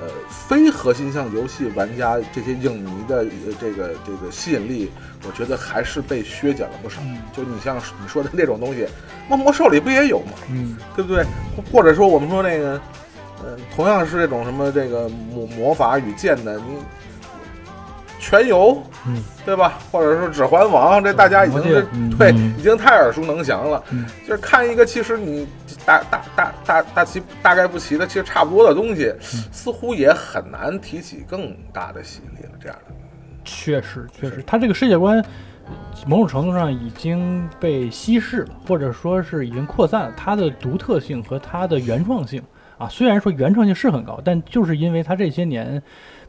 [0.00, 4.90] 呃，非核心向游戏玩家这些影迷的呃这个这个吸引力，
[5.26, 7.00] 我觉得还是被削减了不少。
[7.02, 8.86] 嗯就你像你说的那种东西，
[9.28, 10.32] 那魔兽里不也有吗？
[10.50, 11.24] 嗯对不对？
[11.56, 12.80] 或或者说我们说那个，
[13.42, 16.76] 呃，同样是这种什么这个魔魔法与剑的，你
[18.24, 19.78] 全游，嗯，对吧？
[19.92, 23.82] 或者说指环王，这大家已经是嗯对，嗯已经太耳熟能详了。
[23.90, 25.46] 嗯就是看一个，其实你
[25.84, 32.52] 大大大大大齐大概不齐的，其实差不多的东西，嗯似乎也很难提起更大的吸引力了。
[32.58, 32.94] 这样的，
[33.44, 35.22] 确实，确实，它这个世界观
[36.06, 40.12] 某种程度上已经被稀释了，或者说是已经扩散了。
[40.16, 42.42] 它的独特性和它的原创性
[42.78, 45.82] 啊，虽然说原创性是很高，但就是因为它这些年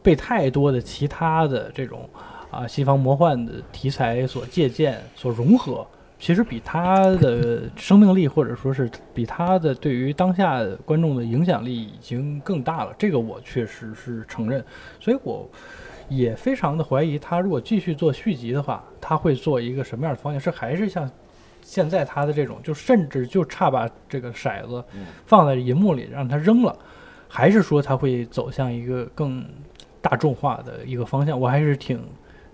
[0.05, 2.07] 被太多的其他的这种
[2.51, 5.85] 啊西方魔幻的题材所借鉴、所融合。
[6.17, 14.63] 其实比它的生命力，或者说是比它的对于当下观众的影响力已经更大了，这个我确实是承认。
[14.99, 15.47] 所以我
[16.07, 20.39] 也非常的怀疑，他如果继续做续集的话，他会做一个什么样的方向？
[20.39, 21.07] 是还是像
[21.61, 24.83] 现在他的这种，就甚至就差把这个骰子
[25.25, 26.75] 放在银幕里让他扔了，
[27.27, 29.45] 还是说他会走向一个更
[30.05, 31.39] 大众化的一个方向？
[31.39, 31.99] 我还是挺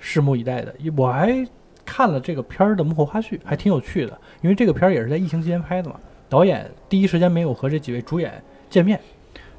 [0.02, 0.74] 拭目以待的。
[0.96, 1.46] 我还
[1.86, 6.00] 看了这个片儿的幕后花絮，还挺有趣的，因为这个片儿也是在疫情期间拍的嘛。
[6.30, 8.98] 导演第一时间没有和这几位主演见面，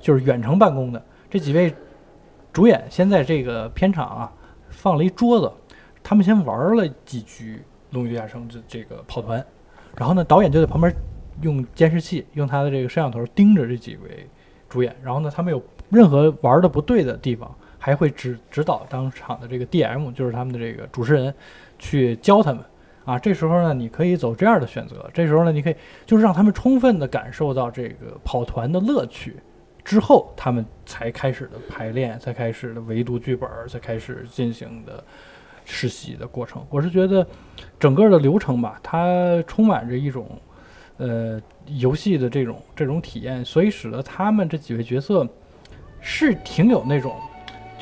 [0.00, 1.05] 就是远程办公的。
[1.28, 1.74] 这几位
[2.50, 4.33] 主演先在这个片场啊
[4.70, 5.52] 放了一桌子，
[6.02, 7.57] 他们先玩了几局
[7.90, 9.44] 《龙与地下城》这这个跑团，
[9.98, 10.90] 然后呢，导演就在旁边
[11.42, 14.26] 用监视器，用他的这个摄像头盯着这几位
[14.70, 21.34] 主演，然后呢，他们有任何玩的不对的地方，还会指指导当场的这个 DM，就是他们的这个主持人
[21.80, 22.62] 去教他们。
[23.04, 25.10] 啊，这时候呢，你可以走这样的选择。
[25.12, 25.74] 这时候呢，你可以
[26.06, 29.34] 就是让他们充分的感受到这个跑团的乐趣，
[29.84, 35.02] 之后他们才开始的排练，才开始的围读剧本，才开始进行的
[35.64, 36.64] 实习的过程。
[36.70, 37.26] 我是觉得
[37.80, 40.40] 整个的流程吧，它充满着一种
[40.98, 45.26] 呃游戏的这种这种体验，所以使得他们这几位角色
[46.00, 47.16] 是挺有那种。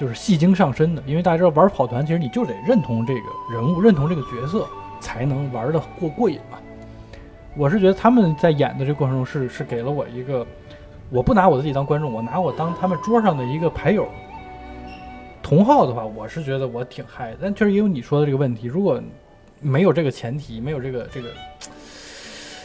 [0.00, 3.20] 就是戏精上身的，因为大家知道玩跑团，其实你就得认同这个
[3.52, 4.66] 人物，认同这个角色，
[4.98, 6.56] 才能玩的过过瘾嘛。
[7.54, 10.46] 我是觉得他们在演的这个过程中是是给了我一个，
[11.10, 14.08] 我不拿我自己当观众，我拿我当他们桌上的一个牌友。
[15.42, 18.98] 同号的话，我是觉得我挺嗨，但确实也有你说的这个问题，如果
[19.60, 21.28] 没有这个前提，没有这个这个，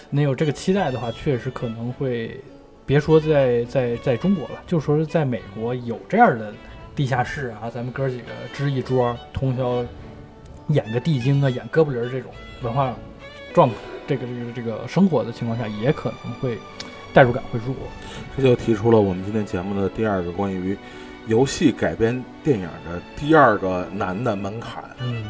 [0.10, 2.40] 没有这个期待的话，确实可能会，
[2.86, 6.54] 别说在在在中国了，就说是在美国有这样的
[6.96, 9.84] 地下室啊，咱们哥几个支一桌，通宵
[10.68, 12.32] 演个地精啊，演哥布林儿这种
[12.62, 12.94] 文化
[13.54, 13.70] 状
[14.08, 16.58] 这个这个这个生活的情况下，也可能会
[17.14, 17.76] 代入感会弱。
[18.38, 20.78] 这就提出了我们今天节目的第二个关于
[21.28, 25.26] 游戏改编电影的第二个难的门槛，嗯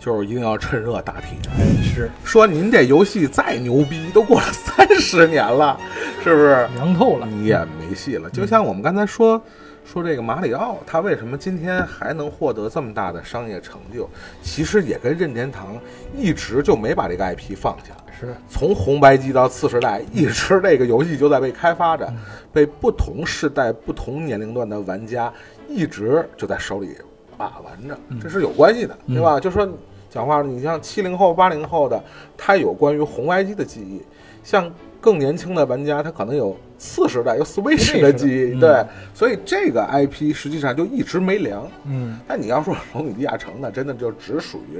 [0.00, 1.38] 就是一定要趁热打铁。
[1.58, 5.78] 哎是 说您这游戏再牛逼，都过了三十年了，
[6.22, 6.68] 是不是？
[6.74, 7.26] 凉透了。
[7.26, 8.28] 你也没戏了。
[8.30, 9.40] 就像我们刚才说
[9.84, 14.08] 说这个马里奥，他为什么今天还能获得这么大的商业成就？
[14.42, 15.76] 其实也跟任天堂
[16.16, 17.94] 一直就没把这个 IP 放下。
[18.18, 22.12] 是从红白机到次世代，一直这个游戏就在被开发着，
[22.52, 25.32] 被不同世代、不同年龄段的玩家
[25.68, 26.96] 一直就在手里
[27.36, 29.38] 把玩着，这是有关系的，对吧？
[29.40, 29.68] 就说
[30.08, 32.02] 讲话，你像七零后、八零后的，
[32.36, 34.00] 他有关于红白机的记忆；
[34.44, 34.72] 像
[35.04, 41.70] 更年轻的玩家，他可能有次时代、有 Switch 的记忆，嗯对，所以这个 IP 实际上就一直没凉。
[41.84, 44.78] 嗯但你要说《龙与地下城》呢，真的就只属于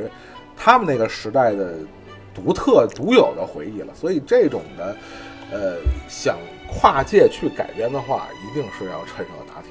[0.56, 1.74] 他们那个时代的
[2.34, 3.92] 独特独有的回忆了。
[3.94, 4.96] 所以这种的，
[5.52, 5.76] 呃，
[6.08, 9.70] 想跨界去改编的话，一定是要趁热打铁。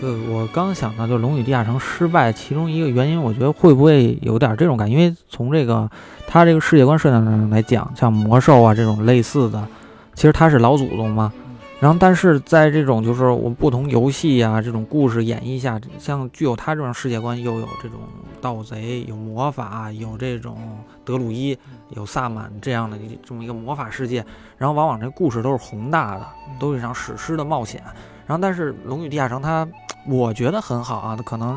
[0.00, 4.94] 对我刚想到，就《龙与地下城》失败，其中一个原因，我觉得会不会有点这种感觉？
[4.94, 5.88] 因为从这个
[6.26, 9.66] 他这个世界观设定上来讲，像魔兽啊这种类似的，
[10.14, 11.32] 其实他是老祖宗嘛。
[11.78, 17.98] 然后，但是在这种就是我们不同游戏啊、这种故事演绎下，像具有他这种世界观，又有这种
[18.40, 20.58] 盗贼，有魔法，有这种
[21.04, 21.58] 德鲁伊，
[21.90, 24.24] 有萨满这样的这么一个魔法世界。
[24.56, 26.26] 然后，往往这故事都是宏大的，
[26.60, 27.82] 都是一场史诗的冒险。
[28.26, 29.66] 然后，但是《龙与地下城》它，
[30.08, 31.56] 我觉得很好啊，它可能，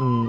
[0.00, 0.28] 嗯，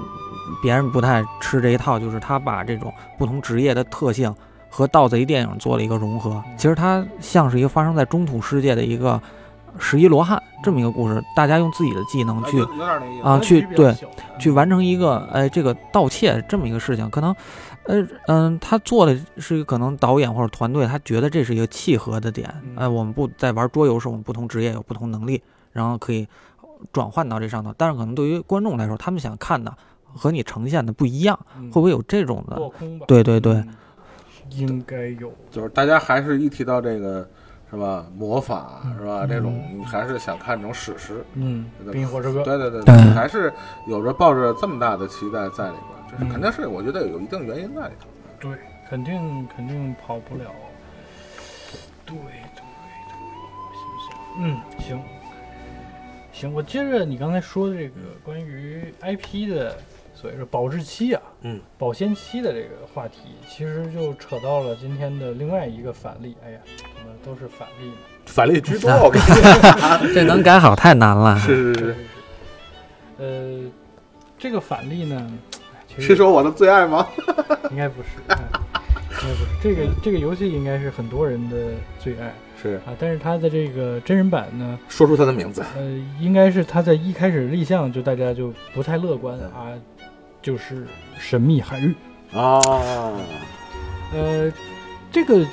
[0.62, 4.34] 别人不太吃这一套，就是它把这种不同职业的特性
[4.68, 6.42] 和盗贼电影做了一个融合。
[6.56, 9.20] 其实它像是一个发生在中土世界的一个
[9.78, 12.60] 十一罗汉这么一个故事，大家用自己的技能去
[13.22, 17.34] 啊去对嗯去完成一个哎这个盗窃这么一个事情，可能，
[17.84, 22.76] 呃嗯，他做的是可能导演或者团队他觉得这是一个契合的点，嗯。
[22.76, 26.26] 哎，我们不在玩桌游时，我们不同职业有不同能力，然后可以
[26.92, 32.56] 转换到这上头，但是可能对于观众来说，他们想看的和你呈现的不一样，会不会有这种的？
[32.56, 33.06] 落空吧？
[33.06, 33.76] 对对对，嗯
[34.50, 35.32] 应该有。
[35.50, 37.28] 就是大家还是一提到这个
[37.70, 41.24] 是吧，魔法是吧，嗯这种你还是想看这种史诗。
[41.34, 42.42] 嗯，对冰与火之歌。
[42.42, 43.52] 对对对对还是
[43.86, 48.08] 有着抱着这么大的期待在里边，就是嗯肯定是我觉得有一定原因在里头。
[48.40, 50.50] 对，肯定肯定跑不了。
[52.04, 52.24] 对对
[52.56, 52.64] 对，
[53.54, 55.00] 我想想，嗯，行，
[56.40, 59.76] 行，我接着你刚才说的这个关于 IP 的
[60.14, 66.34] 所谓的保质期啊，嗯，保鲜期的这个话题，其实就扯到了今天的另外一个反例。
[66.42, 67.96] 哎呀，怎么都是反例呢？
[68.24, 71.38] 反例居多， 我跟你说，这能改好太难了。
[71.38, 71.96] 是是是，
[73.18, 73.70] 呃，
[74.38, 75.30] 这个反例呢，
[75.94, 77.06] 是实说我的最爱吗？
[77.70, 78.38] 应该不是，哎
[79.10, 79.46] 应该不是。
[79.62, 81.56] 这个这个游戏应该是很多人的
[81.98, 82.32] 最爱。
[82.60, 82.74] 是。
[82.86, 85.82] 啊，但是它的这个真人版呢，说出他的名字，呃，
[86.20, 89.72] 应该是他在一开始立项就大家就不太乐观啊，
[90.42, 90.84] 就是
[91.18, 91.94] 《神秘海域》。
[92.38, 92.60] 啊，
[94.14, 94.52] 呃，
[95.10, 95.44] 这个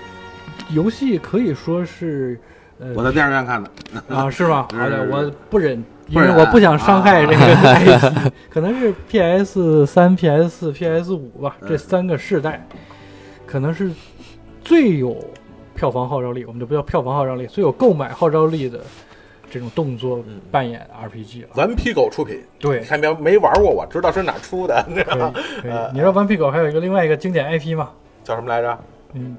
[0.70, 2.40] 游戏可以说是，
[2.80, 3.70] 呃，我在电影院看的，
[4.10, 4.68] 啊，是吗？
[4.72, 11.78] 好的，我不忍，因为我不想伤害这个 可能是 PS 三、PS 四、PS 五吧，这嗯。
[11.78, 12.68] 三个世代，
[13.48, 13.92] 可能是
[14.64, 15.18] 最有
[15.78, 18.80] 票房号召力，我们就不叫票房号召力，最有购买号召力的
[19.50, 21.50] 这种动作嗯扮演 RPG 了。
[21.56, 25.34] 顽皮狗出品，对你，还没没玩过，我知道是哪出的，你知道可吗？
[25.36, 25.90] 以可以 呃。
[25.94, 27.92] 你知道《顽皮狗》还有一个另外一个经典 IP 吗？
[28.24, 28.78] 叫什么来着？
[29.14, 29.38] 嗯，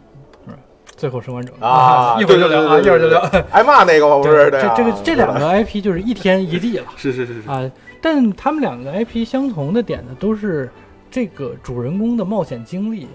[0.96, 3.20] 最后生还者》啊 一会儿就聊啊，一会儿就聊。
[3.50, 4.16] 挨骂那个吗？
[4.22, 6.86] 不是，这这个这两个 IP 就是一天一地了。
[6.96, 7.68] 是是是是，啊，
[8.00, 10.70] 但他们两个 IP 相同的点呢，都是
[11.10, 13.06] 这个主人公的冒险经历，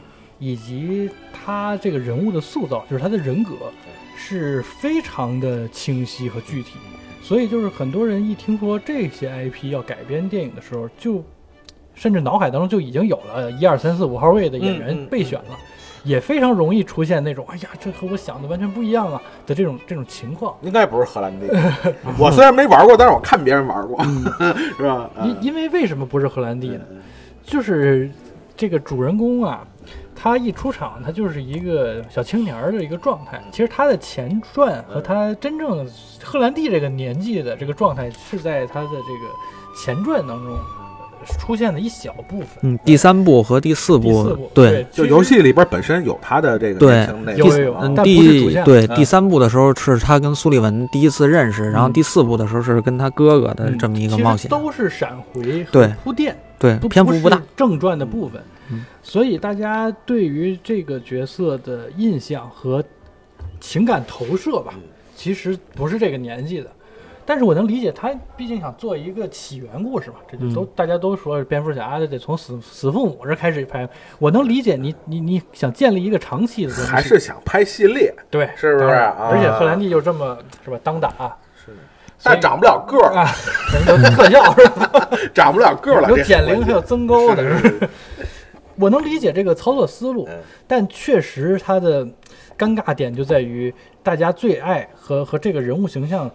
[0.44, 3.52] 以及他这个人物的塑造，就是他的人格，
[4.18, 6.72] 是非常的清晰和具体。
[7.22, 11.24] 所以就是很多人一听说这些 IP 要改编电影的时候，就
[11.96, 15.58] 甚至脑海当中就已经有了一二三四五号位的演嗯员嗯备选了。
[16.04, 20.54] 也非常容易出现那种，哎呀，这和我想的完全不一样啊的这种这种情况。
[20.62, 21.46] 应该不是荷兰弟。
[22.20, 24.04] 我虽然没玩过，但是我看别人玩过，
[24.76, 25.10] 是吧？
[25.24, 26.82] 因因为为什么不是荷兰弟呢？
[26.92, 26.98] 嗯
[27.46, 28.10] 就是
[28.56, 29.66] 这个主人公啊，
[30.24, 33.44] 他一出场，他就是一个小青年儿的一个状态。
[33.52, 35.86] 其实他的前传和他真正
[36.24, 42.48] 荷兰弟这个年纪的这个状态，是在他的这个前传当中呃出现的一小部分。
[42.62, 47.06] 嗯，第三部和第四部，第四部对，就游戏里边本身有他的这个对
[47.94, 51.92] 但不是主线第对嗯第三部的时候是他跟苏利文第一次认识，然后嗯。
[51.92, 55.94] 第四部的时候是跟他哥哥的嗯这么一个冒险，都是闪回和对。
[56.02, 56.34] 铺垫。
[56.60, 58.63] 对不篇幅不大，正传的部分，嗯
[59.02, 62.84] 所以大家对于这个角色的印象和
[63.60, 64.82] 情感投射吧，嗯。
[65.16, 66.70] 其实不是这个年纪的。
[67.26, 73.88] 但是我能理解他，毕竟想做一个起源故事嘛，这就都、嗯大家都说蝙蝠侠得从死死父母这开始拍，
[74.20, 79.30] 我能理解你你你想建立一个长期的还是想拍系列，对，是不是啊？
[79.32, 81.10] 而且赫兰蒂就这么是吧，当打。
[81.56, 81.72] 是，
[82.22, 83.32] 但长不了个儿，啊，
[83.88, 85.10] 有特效是吧？
[85.34, 87.90] 长不了个儿了，有减龄还有增高的，是是是
[88.76, 90.40] 我能理解这个操作思路，嗯。
[90.68, 92.06] 但确实它的
[92.58, 96.30] 尴尬点就在于大家最爱和和这个人物形象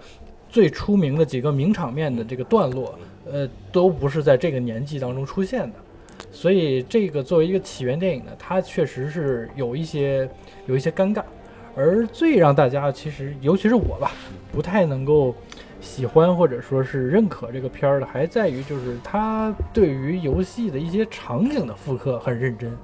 [0.48, 2.98] 最出名的几个名场面的这个段落，
[3.30, 5.74] 呃，都不是在这个年纪当中出现的，
[6.30, 10.28] 所以这个作为一个起源电影呢，它确实是有一些
[10.66, 11.22] 有一些尴尬，
[11.74, 14.12] 而最让大家其实尤其是我吧，
[14.52, 15.34] 不太能够。
[15.80, 22.76] 喜欢或者说是认可这个片儿的，还在于就是他对于游戏的一些场景的复刻很认真，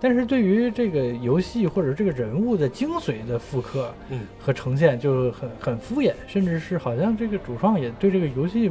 [0.00, 4.20] 但是对于这个游戏或者这个人物的精髓的复刻嗯。
[4.38, 8.70] 和呈现就很很敷衍，甚至是好像这个主创也对这个游戏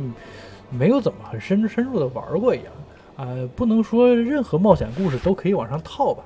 [0.69, 2.73] 没有怎么很深深入的玩过一样。
[3.15, 6.23] 啊、不能说任何冒险故事都可以往上套吧。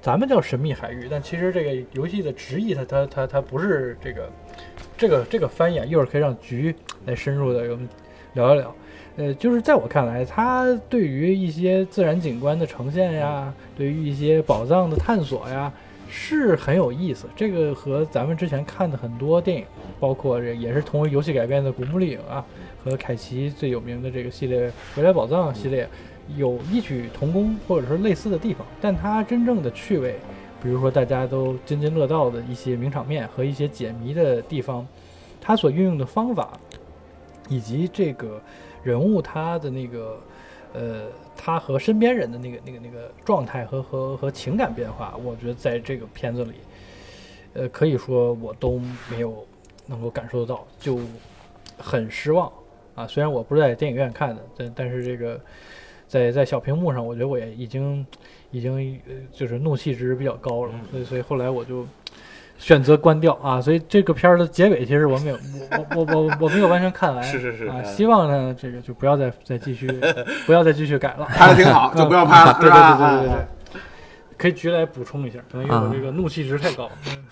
[0.00, 4.32] 咱们叫神秘海域，但其实这个游戏的直译它它它它不是这个
[5.00, 6.74] 这个这个翻译啊，一会儿可以让局
[7.06, 7.88] 来深入的我们
[8.34, 8.74] 聊一聊。
[9.16, 15.72] 呃，就是在我看来，它对于一些自然景观的呈现呀，对于一些宝藏的探索呀，
[16.10, 17.26] 是很有意思。
[17.34, 19.64] 这个和咱们之前看的很多电影，
[19.98, 22.44] 包括这也是同为游戏改编的《古墓丽影》啊，
[22.84, 25.88] 和凯奇最有名的这个系列《未来宝藏》系列，
[26.36, 28.66] 有异曲同工或者说类似的地方。
[28.82, 30.16] 但它真正的趣味，
[30.62, 34.86] 比如说大家都津津乐道的一些名场面和一些解谜的地方，
[35.40, 36.58] 它所运用的方法，
[37.48, 38.40] 以及这个
[38.82, 40.20] 人物他的那个
[40.72, 41.06] 呃，
[41.36, 46.54] 他和身边人的那个那个那个状态和和和情感变化，我觉得在这个片子里，
[47.54, 48.80] 呃，可以说我都
[49.10, 49.44] 没有
[49.86, 51.00] 能够感受得到，就
[51.76, 52.52] 很失望
[52.94, 53.06] 啊。
[53.06, 55.40] 虽然我不是在电影院看的，但但是这个
[56.06, 58.06] 在在小屏幕上，我觉得我也已经
[58.50, 61.86] 已经呃就是怒气值比较高了，所以所以后来我就。
[62.62, 65.38] 选择关掉啊，所以这个片儿的结尾其实我没有，
[65.70, 69.88] 我我我我我没有完全看完，是是是啊，嗯希望呢这个就不要再再继续，
[70.44, 72.98] 不要再继续改了，拍的挺好，就不要拍了， 对吧？
[72.98, 73.38] 对对对对啊
[73.72, 73.80] 对，
[74.36, 76.86] 可以局来补充一下，可能因为我这个怒气值太高，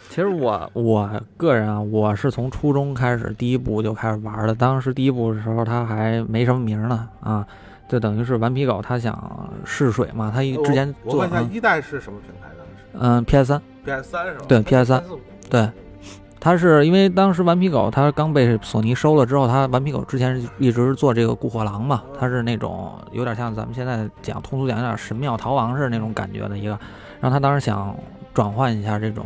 [0.09, 4.55] 其实我我个人啊，我是从初中开始第一部就开始玩的。
[4.55, 7.47] 当时第一部的时候，它还没什么名呢啊，
[7.89, 12.49] 就等于是顽皮狗他想试水嘛，他一之前做我问一下，嗯一代是什么平台？
[12.57, 14.45] 当时嗯 PS 三 PS 三是吧？
[14.47, 15.03] 对 PS 三
[15.49, 15.70] 对，
[16.39, 26.78] 他是因为当时顽皮狗他刚被索尼收了之后，他顽皮狗之前是一直做这个固火狼嘛，他是那种有点像咱们现在讲通俗讲有点神庙逃亡式那种感觉的一个，
[27.20, 27.97] 然后他当时想
[28.34, 29.24] 转换一下这种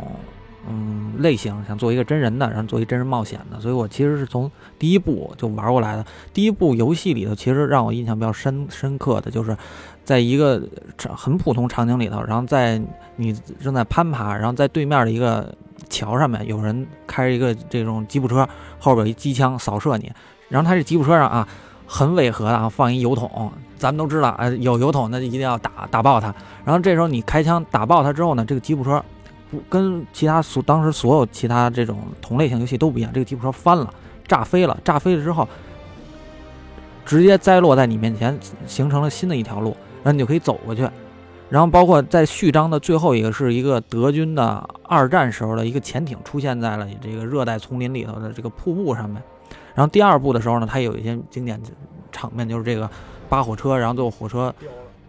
[0.67, 4.49] 嗯类型，想做一个真人的，然后做一真人冒险的，所以我其实是从
[4.79, 6.05] 第一部就玩过来的。
[6.33, 9.55] 第一部游戏里头，其实让我印象比较深深刻的就是，
[10.03, 10.61] 在一个
[11.15, 12.81] 很普通场景里头，然后在
[13.15, 15.53] 你正在攀爬，然后在对面的一个
[15.89, 18.47] 桥上面，有人开着一个这种吉普车，
[18.79, 20.11] 后边有一机枪扫射你，
[20.49, 21.47] 然后他这吉普车上啊。
[21.85, 26.33] 很违和的啊，放一油桶，咱们都知道，哎，有油桶那就一定要打打爆它。
[26.63, 29.03] 然后这时候你开枪打爆它之后呢，这个吉普车
[29.69, 33.93] 跟其他所当时所有其他这种同类型游戏都不一样，这个吉普车翻了，
[34.27, 35.47] 炸飞了，炸飞了之后，
[37.05, 40.87] 直接栽落在你面前，形成了新的一条路，然后你就可以走过去。
[41.49, 49.21] 然后包括在序章的最后一个是一个德军的二战时候的一个潜艇出现在了这个热带丛林里头的这个瀑布上面。
[49.75, 51.61] 然后第二部的时候呢，它有一些经典
[52.11, 52.89] 场面，就是这个
[53.29, 54.53] 扒火车，然后最后火车，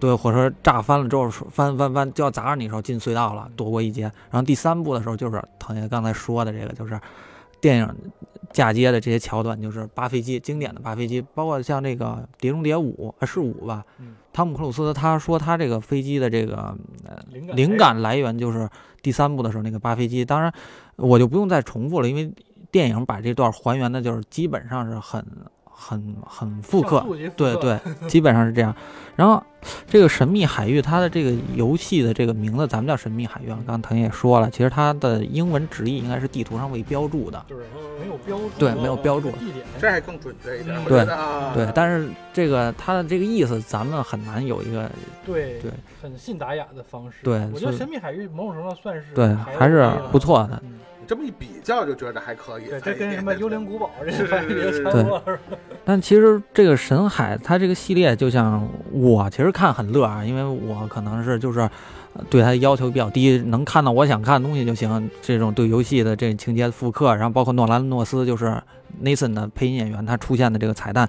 [0.05, 4.03] 对，火车炸翻了之后，翻翻翻就要砸着你的时候进隧道了，躲过一劫。
[4.03, 7.01] 然后第三部的时候，就是腾爷刚才说的这个，就是
[7.59, 7.89] 电影
[8.53, 12.05] 嫁接的这些桥段，就是扒飞机，经典的扒飞机，包括像这个
[12.39, 13.83] 《碟中谍五》啊，是五吧？
[13.99, 16.77] 嗯汤姆克鲁斯他说他这个飞机的这个
[17.07, 18.69] 呃灵感灵感来源就是
[19.01, 20.23] 第三部的时候那个扒飞机。
[20.23, 20.53] 当然，
[20.97, 22.31] 我就不用再重复了，因为
[22.71, 25.25] 电影把这段还原的就是基本上是很
[25.77, 27.05] 很很复刻，
[27.37, 27.57] 对刻
[28.01, 28.75] 对，基本上是这样。
[29.17, 29.41] 然后
[29.87, 33.57] 这个神秘海域，它的这个游戏的这个名字，咱们叫神秘海域啊。
[33.65, 37.45] 刚才腾也说了，其实它的英文直译应该是地图上未标注的。
[37.49, 37.65] 就是
[38.01, 41.07] 没有标注，对没有标注地点，这还更准确一点，我对。
[41.55, 44.91] 对，但是这个它的这个意思，咱们很难有一个
[45.25, 45.71] 对对
[46.03, 47.19] 很信达雅的方式。
[47.23, 50.19] 对我觉得神秘海域某种程度上算是对，还还是不。
[50.25, 50.59] 错的。
[50.65, 52.65] 嗯，你这么一比较，就觉得还可以。
[52.65, 55.39] 对，这跟什么幽灵古堡这是差不多了。
[55.85, 61.61] 但其实这个神海它这个系列，就像我其实看很乐啊，因为我可能是就是，
[62.15, 65.11] 呃对它要求比较低，能看到我想看的东西就行。
[65.21, 68.59] 这种对游戏的这情节的复刻，然后包括诺兰诺斯就是
[69.03, 71.07] Nathan 的配音演员，他出现的这个彩蛋。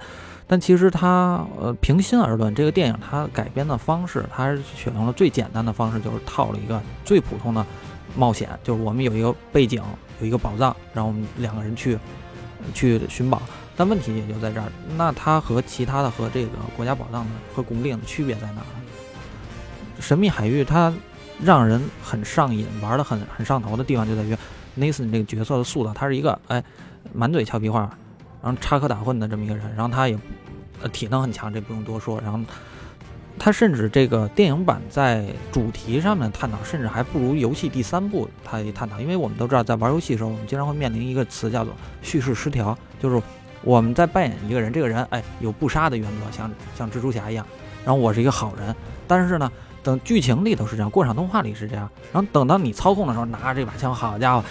[0.47, 7.65] 但其实他呃，平心而论，这个电影它改编的方式，它是选用了最简单的方式，就是套了一个最普通的
[8.15, 9.83] 冒险，就是我们有一个背景，
[10.21, 11.99] 有一个宝藏，然后我们两个人去
[12.73, 13.41] 去寻宝。
[13.75, 18.61] 但问题也就在这儿，那它和其他的和这个国家宝藏的和古墓丽影的区别在哪？
[19.99, 20.93] 神秘海域它
[21.43, 24.35] 让人很上瘾，玩的很很上头的地方就在于
[24.77, 26.63] Nathan 这个角色的塑造，他是一个哎
[27.13, 27.81] 满嘴俏皮话，
[28.41, 30.17] 然后插科打诨的这么一个人，然后他也
[30.81, 32.39] 呃体能很强，这不用多说，然后。
[33.37, 43.21] 它甚至这个电影版在主题上面探讨，甚至还不如游戏第三部他探讨，因为我们都知道，在玩游戏的时候，我们经常会面临一个词叫做叙事失调，就是
[43.61, 47.45] 我们在扮演一个人，这个人哎有不杀的原则，像像蜘蛛侠一样，
[47.83, 48.75] 然后我是一个好人，
[49.07, 49.51] 但是呢，
[49.85, 54.43] 等剧情里头是这样，过场动画里是这样，然后等到你操控的时候，拿着这把枪，好家伙，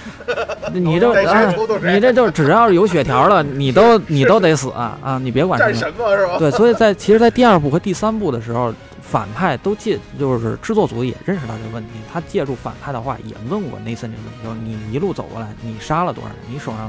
[0.72, 5.18] 你这、 啊、你这就只要是有血条了，你都你都得死啊啊！
[5.18, 6.38] 你别管战神嘛是吧？
[6.38, 8.72] 对，所以在其实，在第二部和第三部的时候，
[9.02, 16.38] 反派都借就是制作组也认识到这个问题，他借助反派的话也问过内森这个问题，就是你一路走过来，你杀了多少人？
[16.48, 16.88] 你手上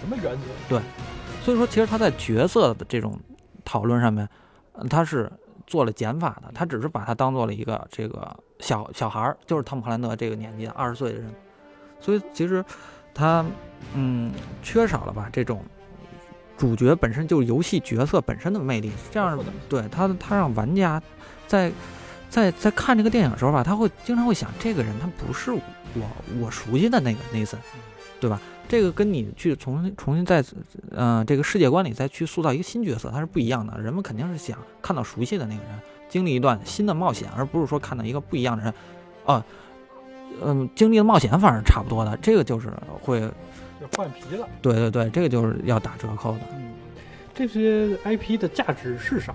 [0.00, 0.40] 什么原则？
[0.66, 0.80] 对，
[1.44, 3.18] 所以说其实他在角色的这种
[3.66, 4.26] 讨论上面，
[4.78, 5.30] 嗯他是
[5.66, 11.34] 做了减法的，他只是把他当做了一个这个小小孩儿，就是汤姆·克兰德这个年纪二十岁的人，
[12.00, 12.64] 所以其实
[13.14, 13.44] 他
[13.94, 14.32] 嗯
[14.62, 15.64] 缺少了吧这种
[16.56, 19.38] 主角本身就是游戏角色本身的魅力，这样
[19.68, 21.02] 对他他让玩家
[21.46, 21.72] 在
[22.28, 25.60] 在在看这个电影的时候吧，他会经常会想，这个人他不是我
[26.40, 27.56] 我熟悉的那个 Nathan，
[28.20, 28.40] 对吧？
[28.68, 30.40] 这个跟你去重新重新在
[30.90, 33.78] 嗯、呃、这个世界观里再去塑造一个新角色，它是不一样的。
[33.80, 38.74] 人们肯定是想看到熟悉的那个人，经历一段新的冒险，而不是说看到一个不一样的人。
[39.26, 39.44] 啊，
[40.42, 43.20] 嗯，经历的冒险反而差不多的，这个就是会
[43.94, 44.48] 换皮了。
[44.60, 46.40] 对对对，这个就是要打折扣的。
[46.54, 46.72] 嗯，
[47.34, 49.34] 这些 IP 的价值是啥？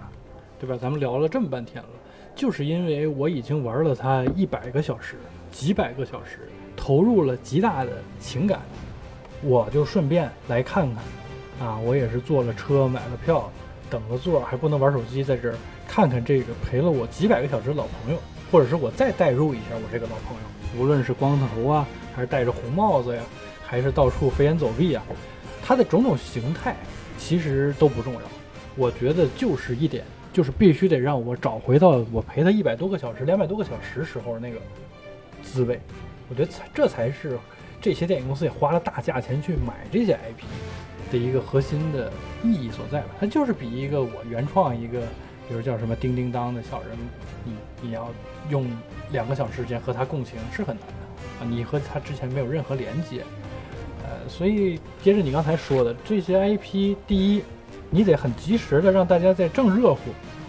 [0.59, 0.75] 对吧？
[0.81, 1.89] 咱们聊了这么半天了，
[2.35, 5.15] 就是因为我已经玩了它一百个小时、
[5.51, 8.61] 几百个小时，投入了极大的情感，
[9.41, 11.03] 我就顺便来看看。
[11.59, 13.51] 啊，我也是坐了车，买了票，
[13.89, 15.55] 等了座，还不能玩手机，在这儿
[15.87, 18.19] 看看这个陪了我几百个小时的老朋友，
[18.51, 23.23] 或者是我再代入一下我这个老朋友，无论是光头啊，还是戴着红帽子呀，
[23.65, 25.03] 还是到处飞檐走壁啊，
[25.63, 26.75] 他的种种形态
[27.17, 28.21] 其实都不重要。
[28.75, 34.59] 我觉得就是一点，就是必须得让我找回到我陪他一百多个小时、两百多个小时时候那个
[35.41, 35.79] 滋味。
[36.29, 37.39] 我觉得才这才是
[37.79, 40.43] 这些电影公司也花了大价钱去买这些 IP
[41.11, 42.11] 的一个核心的
[42.43, 43.07] 意义所在吧。
[43.19, 45.01] 它就是比一个我原创一个，
[45.47, 46.89] 比如叫什么叮叮当的小人，
[47.43, 48.11] 你你要
[48.49, 48.69] 用
[49.11, 53.23] 两个小时时间和他共情是很难的啊，你和他之前没有任何连接。
[54.03, 57.43] 呃，所以接着你刚才说的这些 IP，第一，
[57.89, 59.99] 你得很及时的让大家在正热乎，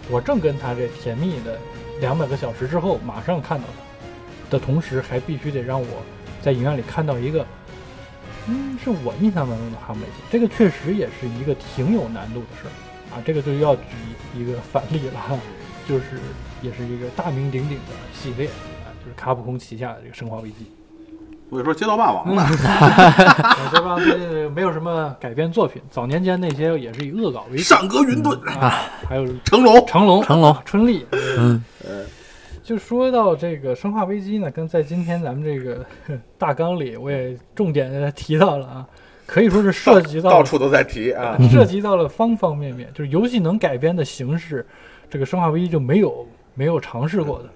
[0.09, 1.57] 我正跟他这甜蜜的
[1.99, 5.87] 两百个小时之后马上看到他的同时，还必须得让我
[6.41, 7.45] 在影院里看到一个，
[8.47, 10.13] 嗯，是我印象当中的哈姆雷特。
[10.31, 12.71] 这个确实也是一个挺有难度的事儿
[13.15, 13.21] 啊。
[13.25, 13.81] 这个就要举
[14.35, 15.37] 一个反例了哈，
[15.87, 16.19] 就是
[16.61, 20.55] 也是一个大名鼎鼎的系列啊，就是卡普空旗下的这个《生化危机》。
[21.51, 28.71] 我跟你说，街道霸王呢，我这帮最近没有什么改编作品，早年间那些也是以恶搞为主上格云顿、啊，
[29.09, 31.07] 还有成龙，成龙、成龙春丽。
[31.11, 31.63] 嗯，
[32.69, 35.83] 就说到这个《生化危机》呢，跟在今天咱们这个
[36.37, 38.87] 大纲里，我也重点地提到了啊，
[39.25, 41.35] 可以说是涉及到到处都在提啊。
[41.49, 44.63] 涉及到了方方面面，就是游戏能改编的形式，
[45.09, 47.49] 这个《生化危机》就没有没有尝试过的。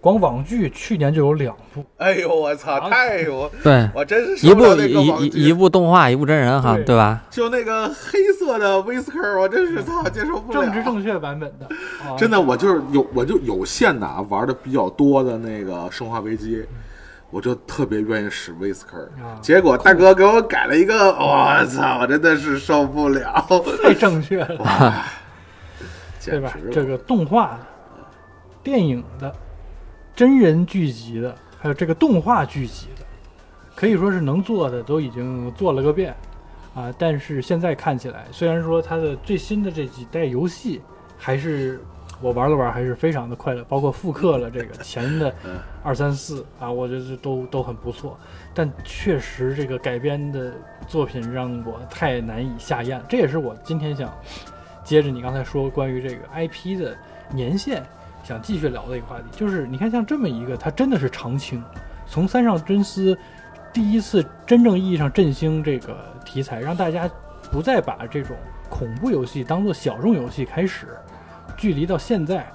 [0.00, 6.84] 光网剧去年就有两部，哎呦我操，太有对，我真是一部受不了那个一一一部动画，一部真人哈，对。
[6.84, 7.22] 对吧？
[7.30, 10.60] 就那个黑色的威斯克，我真是操接受不了。
[10.60, 11.66] 政治正确版本的，
[12.04, 16.56] 啊、真的，我就是有我就有限的啊，玩的比较多的那个《生化危机》，
[17.30, 23.46] 我就特别愿意使威斯克啊，结果大哥给我改了一个，我操，我真的是受不了，
[23.82, 25.04] 太正确了，哇，
[26.24, 26.68] 对吧简直？
[26.68, 26.72] 了。
[26.72, 27.58] 这个动画的、
[28.62, 29.32] 电影的、
[30.18, 33.04] 真人剧集的，还有这个动画剧集的，
[33.76, 36.12] 可以说是能做的都已经做了个遍
[36.74, 36.92] 啊。
[36.98, 40.80] 但是现在看起来，虽然说它的最新的这几代游戏
[41.16, 41.80] 还是
[42.20, 45.52] 我玩了玩，还是非常的快乐，包括复刻了这个前的 嗯
[45.84, 48.18] 二三四啊，我觉得都都很不错。
[48.52, 50.52] 但确实这个改编的
[50.88, 54.12] 作品让我太难以下咽，这也是我今天想
[54.82, 56.96] 接着你刚才说关于这个 IP 的
[57.32, 57.84] 年限
[58.28, 61.64] 想继续聊的一个话题，就是你看像这么一个，它真的是长青，
[62.06, 63.16] 从三上真司
[63.72, 67.08] 第一次真正意义上振兴这个题材，让大家
[67.50, 68.36] 不再把这种
[68.68, 70.88] 恐怖游戏当做小众游戏开始，
[71.56, 72.46] 距离到现在。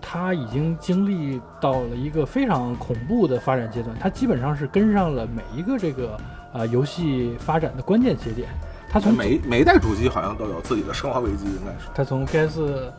[0.00, 6.16] 它已经经历到了一个非常恐怖的发展阶段，它基本上是跟上了每一个这个
[6.52, 8.48] 啊、游戏发展的关键节点。
[8.88, 11.90] 它从每每一代主机好像都有自己的生化危机，应该是。
[11.94, 12.90] 它从 PS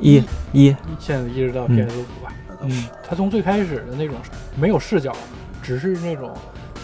[0.00, 0.22] 一
[0.52, 0.74] 一。
[0.98, 2.32] 现在一直到嗯 PS 五吧，
[2.62, 4.16] 嗯，它从最开始的那种
[4.56, 5.14] 没有视角，
[5.62, 6.32] 只是那种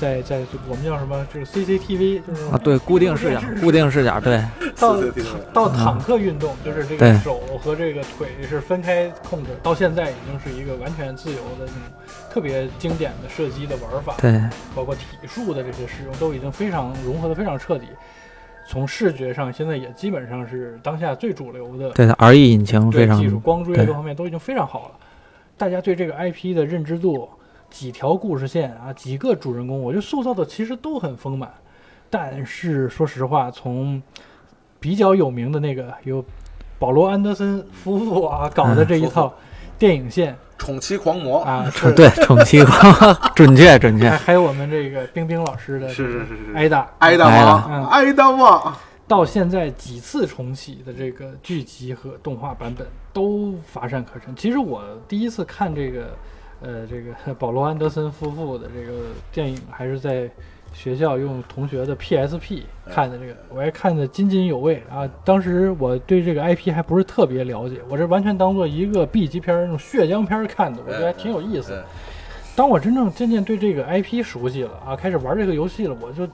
[0.00, 4.42] 在在我们叫什么，就是 CCTV，就是啊，对，固定视角，固定视角，对，
[4.78, 5.00] 到
[5.52, 11.74] 到坦克运动，就是这个手和这个腿是分开控制，到现在已经是一个完全自由的那种
[12.32, 14.40] 特别经典的射击的玩法，对，
[14.74, 17.86] 包括体术的这些使用都已经非常融合的非常彻底。
[18.72, 24.94] 从视觉上，现在也基本上是当下最主流的对它 RE 引擎非常对技术、光追各方面都已经非常好了。
[25.58, 27.28] 大家对这个 IP 的认知度，
[27.68, 31.52] 几条故事线啊，几个主人公，我觉得塑造的其实都很丰满。
[32.08, 34.02] 但是说实话，从
[34.80, 36.24] 比较有名的那个有
[36.78, 39.34] 保罗安德森夫妇啊搞的这一夫套
[39.82, 41.90] 电影线宠妻狂魔，啊， 是。
[41.90, 44.08] 对宠妻狂， 准确准确。
[44.08, 46.54] 还，有我们这个冰冰老师的是是是是是。
[46.54, 47.86] 挨打挨打王，嗯。
[47.88, 48.72] 挨打王，
[49.08, 54.36] 到现在几次重启的这个剧集和动画版本都乏善可陈。
[54.36, 56.16] 其实我第一次看这个，
[56.60, 58.98] 呃，这个 保罗安德森夫妇的这个
[59.32, 60.30] 电影，还是在
[60.72, 65.08] 学校用同学的 PSP 看的这个，我还看得津津有味啊。
[65.24, 71.74] 当时我对这个 IP 还不是特别了解，我这完全当做一个 B 级片儿那种血浆片看的，我觉得还挺有意思。
[71.74, 71.84] 嗯
[72.54, 76.28] 当我真正渐渐对这个 IP 熟悉了啊，开始玩这个游戏了，我就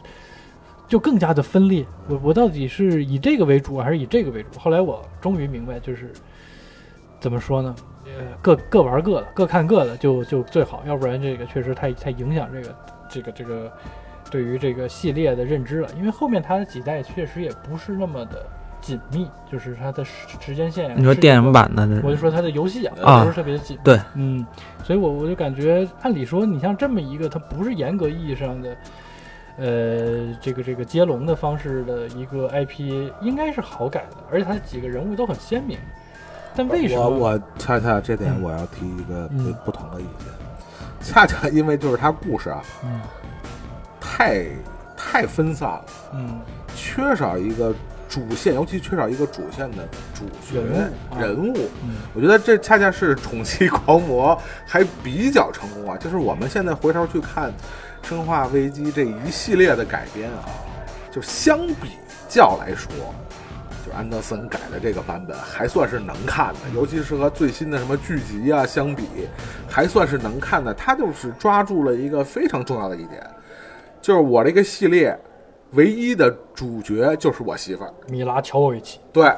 [0.88, 1.86] 就更加的分裂。
[2.08, 4.58] 我我到底是以这个为主还是以这个为主？
[4.58, 6.12] 后来我终于明白，就是
[7.20, 7.72] 怎么说呢？
[8.04, 12.76] 呃，各各玩各的，各看各的就就最好，要不然这个确实太太影响这个
[13.08, 13.72] 这个这个
[14.30, 15.88] 对于这个系列的认知了。
[15.96, 18.44] 因为后面它的几代确实也不是那么的
[18.80, 20.94] 紧密，就是它的时时间线。
[20.96, 23.82] 你说电影版的这我就说它的游戏啊，啊不是特别的紧密。
[23.84, 24.46] 对，嗯，
[24.84, 28.76] 所以我我就感觉，按理说，你像这么一个，它不是严格意义上的，
[29.56, 35.76] 呃，这个这个接龙的方式的一个 IP，应该是好改的，而且它几个人物都很鲜明。
[36.54, 37.08] 但为什么？
[37.08, 40.28] 我我恰恰这点嗯我要提一个嗯不同的意见，
[41.00, 43.00] 恰恰因为就是它故事啊嗯
[44.00, 44.46] 太
[44.96, 45.84] 太分散了，
[46.14, 46.40] 嗯。
[46.76, 47.74] 缺少一个
[48.08, 49.78] 主线，尤其缺少一个主线的
[50.14, 50.62] 主角
[51.18, 51.68] 人物
[52.14, 57.50] 我觉得这恰恰是宠妻狂魔还比较成功啊，就是我们现在回头去看
[58.08, 60.46] 《生化危机》这一系列的改编啊，
[61.10, 61.90] 就相比
[62.28, 62.92] 较来说，
[63.84, 69.04] 就安德森改的这个版本还算是能看的，尤其是和最新的什么剧集啊相比，
[69.68, 70.72] 还算是能看的。
[70.72, 73.20] 他就是抓住了一个非常重要的一点，
[74.00, 75.18] 就是我这个系列
[75.72, 77.92] 唯一的主角就是我媳妇儿。
[78.08, 79.30] 米拉乔维奇，对，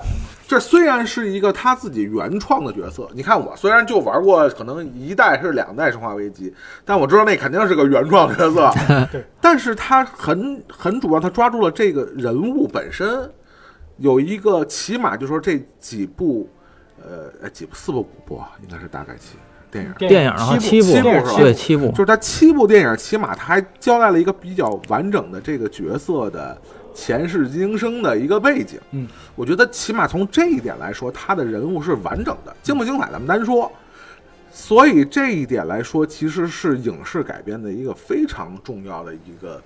[0.47, 6.51] 这虽然是一个他自己原创的角色，你看我虽然就玩过可能一代是两代《生化危机》，
[6.85, 8.71] 但我知道那肯定是个原创角色。
[9.11, 13.29] 对，但是他很很主要，他抓住了这个人物本身
[13.97, 16.49] 有一个起码就说这几部，
[17.03, 19.37] 呃，几部四部五部啊应该是大概七
[19.71, 26.61] 电影，电影的话七部，七部是吧对七部就，是他七部电影，起码他还交代了一个比较完整的这个角色的
[26.95, 28.81] 前世今生的一个背景。
[28.91, 33.71] 嗯，我觉得起码从这一点来说，他的人物是完整的，精不精彩咱们单说。
[34.53, 39.63] 所以这一点来说，其实是影视改编的一个非常重要的一个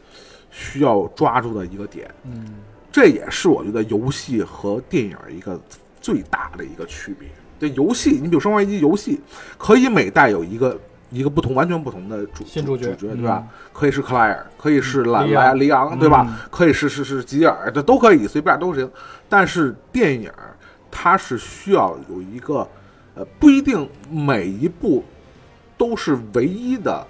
[0.50, 2.10] 需要抓住的一个点。
[2.24, 2.56] 嗯
[2.92, 5.60] 这也是我觉得游戏和电影一个
[6.00, 7.28] 最大的一个区别。
[7.58, 9.20] 对游戏，你比如《生化危机》游戏，
[9.56, 10.78] 可以每代有一个
[11.10, 13.44] 一个不同、完全不同的主角主角，对吧？
[13.72, 16.26] 可以是克莱尔，可以是兰里昂莱里昂，对吧？
[16.28, 18.90] 嗯可以是是是吉尔，这都可以，随便都行。
[19.28, 20.30] 但是电影
[20.90, 22.66] 它是需要有一个，
[23.14, 25.04] 呃，不一定每一部
[25.76, 27.06] 都是唯一的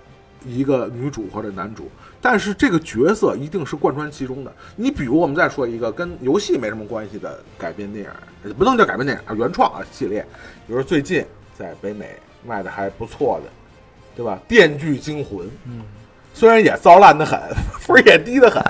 [0.47, 1.91] 一个女主或者男主，
[2.25, 4.51] 但是这个角色一定是贯穿其中的。
[4.77, 8.11] 你比如我们再说一个跟游戏没什么关系的改编电影，
[8.45, 10.23] 呃不能叫改编电影啊，原创啊系列，
[10.67, 11.23] 比如说最近
[11.55, 13.51] 在北美卖的还不错的，
[14.17, 14.41] 对吧？
[14.49, 15.83] 《电锯惊魂》嗯，
[16.33, 17.39] 虽然也糟烂的很，
[17.79, 18.63] 分儿也低的很，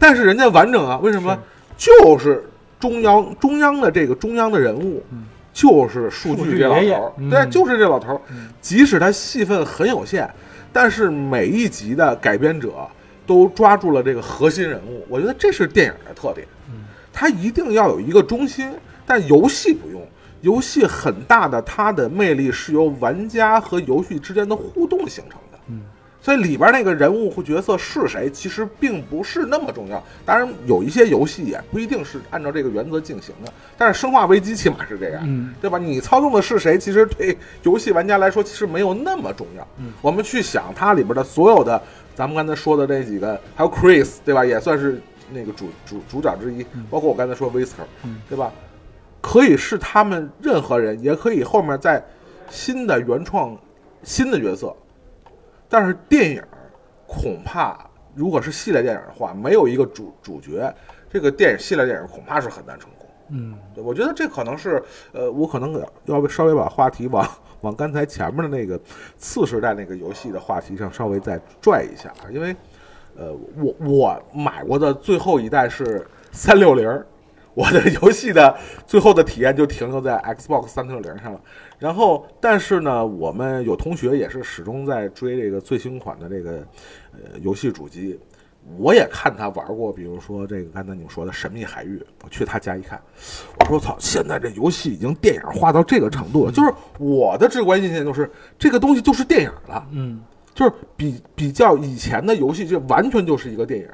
[0.00, 0.98] 但是人家完整啊。
[0.98, 1.38] 为什么？
[1.78, 2.44] 就是
[2.80, 8.20] 中央中央的这个中央的人物，嗯就是数数据据这老头对，就是这老头。
[8.60, 10.28] 即使他戏份很有限，
[10.78, 12.86] 但是每一集的改编者
[13.26, 15.06] 都抓住了这个核心人物。
[15.08, 18.70] 我觉得这是电影的特点，嗯它一定要有一个中心，
[19.06, 20.06] 但游戏不用。
[20.42, 25.58] 游戏很大的它的魅力是由玩家和游戏之间的互动形成的。
[25.68, 25.80] 嗯，
[26.26, 30.02] 所以里边那个人物或角色是谁，其实并不是那么重要。
[30.24, 35.22] 当然，有一些游戏也不一定是按照这个原则进行的，但是《生化危机》起码是这样。
[35.24, 35.78] 嗯，对吧？
[35.78, 39.64] 你操纵的是谁，其实对游戏玩家来说其实没有那么重要。
[39.78, 41.80] 嗯我们去想它里边的所有的，
[42.16, 44.44] 咱们刚才说的那几个，还有 Chris，对吧？
[44.44, 45.00] 也算是
[45.32, 48.50] 那个主主主角之一，包括我刚才说 Whisker，、嗯对吧？
[49.20, 52.04] 可以是他们任何人，也可以后面在
[52.50, 53.56] 新的原创
[54.02, 54.74] 新的角色，
[55.68, 56.42] 但是电影
[57.06, 57.78] 恐怕
[58.14, 60.74] 如果是系列电影的话，没有一个主主角，
[61.10, 63.06] 这个电影系列电影恐怕是很难成功。
[63.28, 67.28] 嗯，对，我觉得这可能是，呃，我可能要不稍微把话题往
[67.62, 68.80] 往刚才前面的那个
[69.16, 72.54] 次时代那个游戏的话题上稍微再拽一下，啊因为，
[73.16, 77.04] 呃，我我买过的最后一代是三六零，
[77.56, 78.54] 我的游戏的
[78.86, 81.40] 最后的体验就停留在 Xbox 三六零上了。
[81.78, 86.58] 然后，但是呢，我们有同学也是始终在追这个最新款的这个
[87.12, 88.20] 呃游戏主机。
[88.76, 93.00] 我也看他玩过，比如说这个刚才你们说的《神秘海域》，我去他家一看，
[93.60, 96.52] 我说操，现在这游戏已经电影化到这个程度了。
[96.52, 100.20] 就是我的直观印象就是这个东西就是电影了，嗯，
[100.52, 103.88] 就是比比较以前的游戏，这完全就是一个电影，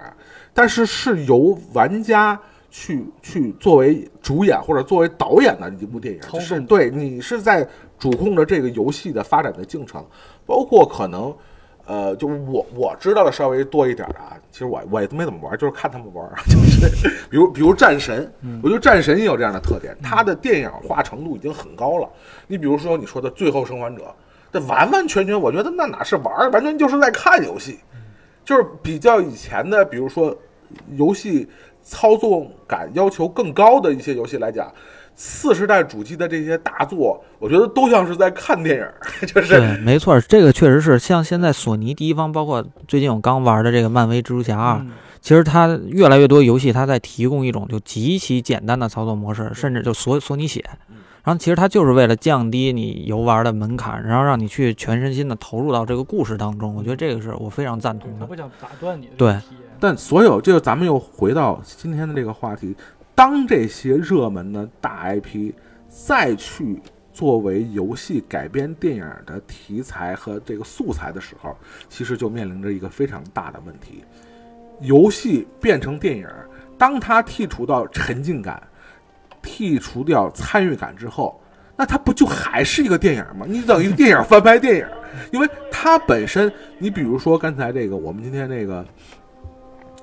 [0.55, 2.41] 但是是由玩家
[2.73, 7.69] 去去作为主演或者作为导演的一部电影，就是对你是在
[7.99, 10.05] 主控着这个游戏的发展的进程，
[10.45, 11.33] 包括可能。
[11.85, 22.09] 呃，就我我知道的稍微多一点啊，其实我我也没怎么玩，就是看他们玩， 就是比如比如战神，我觉得战神也有这样的特点，它的电影化程度已经很高了。
[22.47, 24.05] 你比如说你说的《最后生还者》，
[24.53, 27.81] 这完完全全，我觉得那哪是玩儿，完全就是在看游戏，
[28.45, 30.35] 就是比较以前的，比如说
[30.93, 31.49] 游戏
[31.83, 34.73] 操作感要求更高的一些游戏来讲，
[35.15, 38.95] 次时代主机的这些大作，我觉得都像是在看电影儿，
[39.27, 44.91] 就是对，没错，这个确实是像现在索尼第一方，包括最近我刚玩的这个漫威蜘蛛侠二、嗯
[45.23, 50.65] 其实它越来越多游戏，它在提供一种就极其简单的操作模式，甚至就索索尼写。
[51.23, 56.75] 然后其实它就是为了降低你游玩的门槛，然后让你去全身心的投入到这个故事当中。
[56.75, 58.17] 我觉得这个是我非常赞同的。
[58.19, 59.37] 他不想打断你的对。
[59.83, 62.73] 但所有这个，咱们又回到今天的这个话题，
[63.17, 65.53] 当这些热门的大 IP
[65.89, 66.81] 再去
[67.13, 71.57] 作为游戏改编电影的题材和这个素材的时候，
[71.89, 74.05] 其实就面临着一个非常大的问题：
[74.83, 76.29] 游戏变成电影，
[76.79, 78.63] 当它剔除到沉浸感、
[79.43, 81.43] 剔除掉参与感之后，
[81.77, 83.47] 那它不就还是一个电影吗？
[83.49, 84.87] 你等于电影翻拍电影，
[85.33, 88.87] 因为它本身，你比如说刚才这个，我们今天这个。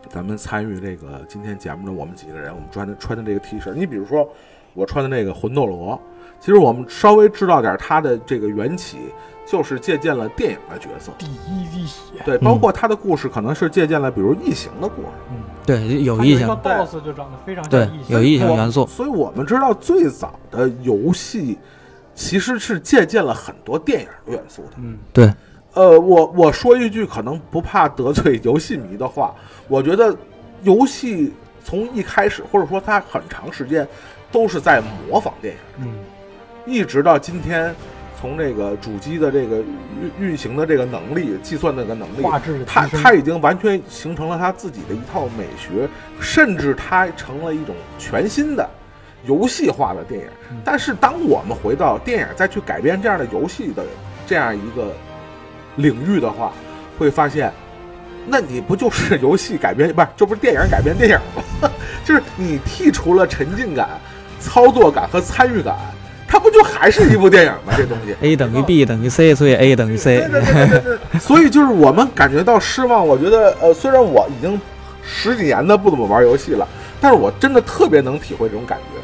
[0.09, 4.27] 咱们参与这个今天节目的我们几个人，我们穿的穿的这个 T 恤，你比如说
[4.73, 6.01] 我穿的那个魂斗罗，
[6.39, 8.97] 其实我们稍微知道点它的这个缘起，
[9.45, 18.87] 就是借鉴了电影的角色，第一滴血，对，包括它的故事可能是借鉴了比如异形的故事，嗯，对，有它一个意向，BOSS 就长得非常对像异，形，有意向我元素。
[18.87, 21.57] 所以我们知道最早的游戏
[22.15, 24.71] 其实是借鉴了很多电影的元素的。
[24.77, 25.31] 嗯，对，
[25.73, 29.33] 呃，我我说一句可能不怕得罪 游戏迷的话，
[29.67, 30.15] 我觉得
[30.63, 31.31] 游戏
[31.63, 33.87] 从一开始，或者说它很长时间
[34.31, 35.93] 都是在模仿电影，嗯，
[36.65, 37.73] 一直到今天，
[38.19, 39.57] 从这个主机的这个
[40.19, 45.87] 运运行的这个能力、计算的这个能力，画质它它已经完全形成了它自己的一套美学，
[46.19, 48.67] 甚至它成了一种全新的
[49.25, 50.57] 游戏化的电影嗯。
[50.65, 53.83] 但是当我们回到电影再去改编这样的游戏的
[54.27, 54.91] 这样一个
[55.79, 56.51] 领域的话，
[56.97, 57.51] 会发现，
[58.27, 61.15] 那你不就是游戏改编，不是这不是电影改编电影
[61.61, 61.69] 吗？
[62.05, 63.89] 就是你剔除了沉浸感、
[64.39, 65.75] 操作感和参与感，
[66.27, 67.73] 它不就还是一部电影吗？
[67.75, 68.15] 这东西。
[68.21, 70.29] A 等于 B 等于 C，所以 A 等于 C 对。
[70.29, 73.05] 对对对 所以就是我们感觉到失望。
[73.05, 74.59] 我觉得，呃，虽然我已经
[75.03, 76.67] 十几年的不怎么玩游戏了，
[77.01, 78.98] 但是我真的特别能体会这种感觉，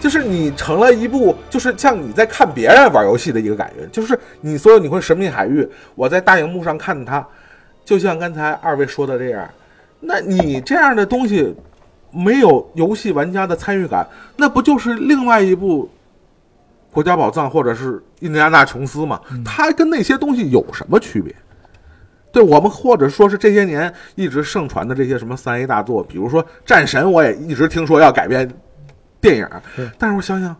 [0.00, 5.62] 就是你成了一部，就是像你在看别人玩游戏的一个感觉，就是你所有你会《神秘海域》，
[5.94, 7.24] 我在大荧幕上看它，
[7.84, 9.48] 就像刚才二位说的这样，
[10.00, 11.54] 那你这样的东西
[12.10, 14.04] 没有游戏玩家的参与感，
[14.36, 15.88] 那不就是另外一部？
[16.92, 21.32] 国家宝藏或者是印第安纳琼斯吗，它跟那些东西有什么区别？
[22.32, 28.50] 对我们或者说是这些年一直盛传的这些什么三 A 大作，比如说《战神》，我也一直听说要改编
[29.20, 30.54] 电影对，但是我想想，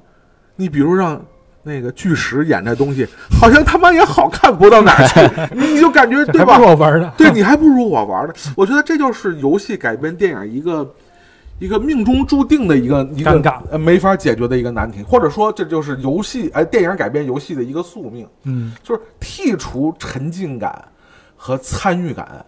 [0.56, 1.20] 你比如让
[1.62, 3.06] 那个巨石演这东西，
[3.38, 5.20] 好像他妈也好看不到哪儿去，
[5.54, 6.58] 你你就感觉对吧？
[6.58, 8.34] 我玩的，对你还不如我玩的。
[8.56, 10.94] 我觉得这就是游戏改编电影一个
[11.58, 20.82] 一个命中注定的一个一个尴尬呃没法解决的一个难题，或者说这就是游戏哎电影改编游戏的一个宿命，嗯，就是剔除沉浸感
[21.36, 22.42] 和参与感，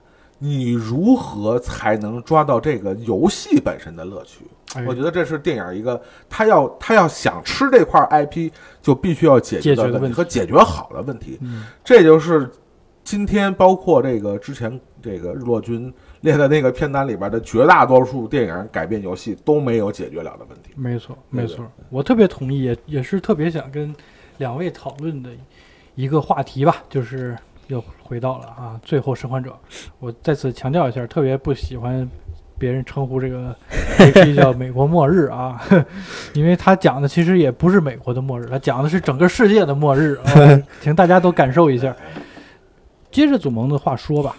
[0.45, 4.41] 你如何才能抓到这个游戏本身的乐趣？
[4.75, 11.39] 哎我觉得这是电影一个他要他要想吃这块 IP，就必须要解决的问题和解决好的问题。
[11.43, 12.51] 嗯这就是
[13.05, 20.71] 今天包括这个之前这个日落君列的那个片单里边的绝大多数电影改变游戏都没有解决了的问题。
[20.75, 23.95] 没错，没错，我特别同意，也也是特别想跟
[24.39, 25.31] 两位讨论的
[25.95, 27.37] 一个话题吧，就是
[27.69, 29.57] 又回到了啊，最后生还者。
[29.99, 32.09] 我再次强调一下，特别不喜欢
[32.59, 33.55] 别人称呼这个
[33.99, 35.61] IP 叫美国末日啊，
[36.35, 41.95] 因为他讲的其实也不是美国的末日，他讲的是整个世界的末日啊， 请大家都感受一下。
[43.11, 44.37] 接着祖萌的话说吧，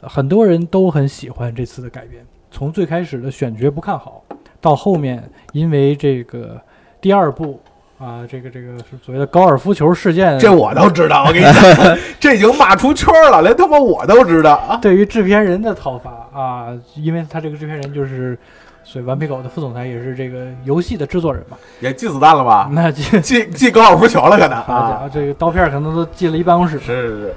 [0.00, 4.24] 很多人都很喜欢这次的改编，从最开始的选角不看好，
[4.60, 6.60] 到后面因为这个
[7.00, 7.60] 第二部
[7.98, 14.76] 啊，这个这个是所谓的高尔夫球事件，这我都知道，我跟你讲， 这已经骂出圈了，连他妈我都知道啊。
[14.80, 18.38] 对于制片人的讨伐啊，因为他这个制片人就是
[18.84, 22.70] 所以顽皮狗的副总裁，也是这个游戏的制作人嘛，也进子弹了吧？
[22.72, 25.10] 那这寄寄高尔夫球了，可能啊。
[25.12, 27.34] 这个刀片可能都进了一办公室，是是是，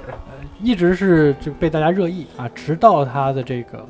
[0.62, 3.84] 一直是就被大家热议啊，直到他的这个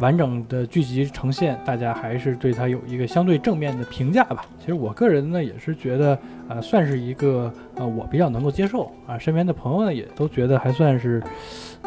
[0.00, 4.44] 完整的剧集呈现，大家还是对它有一个相对正面的评价吧。
[4.58, 6.18] 其实我个人呢也是觉得，
[6.48, 11.22] 呃，算是一个呃我比较能够接受啊，身边的朋友呢也都觉得还算是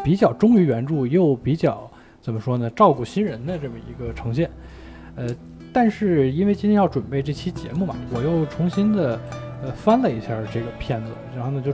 [0.02, 1.90] 比较忠于原著，又比较
[2.20, 4.50] 怎么说呢，照顾新人的这么一个呈现。
[5.14, 5.28] 呃，
[5.72, 9.20] 但是因为今天要准备这期节目嘛，我又重新的
[9.62, 11.72] 呃翻了一下这个片子，然后呢就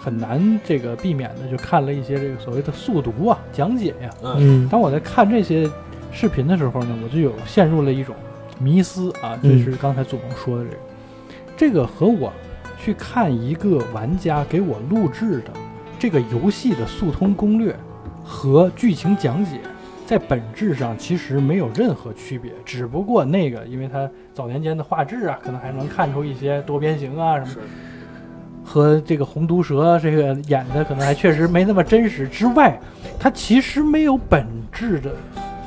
[0.00, 4.68] 很难这个避免的就看了一些这个所谓的速读啊、讲解呀、嗯。
[4.68, 5.68] 当我在看这些
[6.12, 8.14] 视频的时候呢，我就有陷入了一种
[8.58, 10.76] 迷思啊，就是刚才祖萌说的这个，
[11.56, 12.32] 这个和我
[12.80, 15.50] 去看一个玩家给我录制的
[15.98, 17.74] 这个游戏的速通攻略
[18.24, 19.58] 和剧情讲解，
[20.06, 27.50] 在本质上其实没有任何区别，只不过那个因为它早年间的画质啊，可能还能看出一些多边形啊什么。
[27.50, 27.58] 是
[28.68, 32.78] 和这个红毒蛇这个演的可能还确实没那么真实之外，
[33.18, 35.10] 它其实没有本质的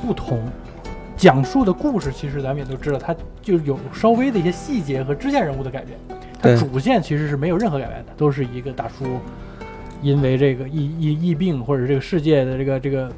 [0.00, 0.40] 不同。
[1.16, 5.98] 讲述的故事其实咱们也都知道，它就有稍微的一些细节和支线人物的改变，
[6.40, 9.20] 它主线其实是没有任何改变的，都是一个大叔
[10.00, 13.10] 因为这个疫疫疫病或者这个世界的这个这个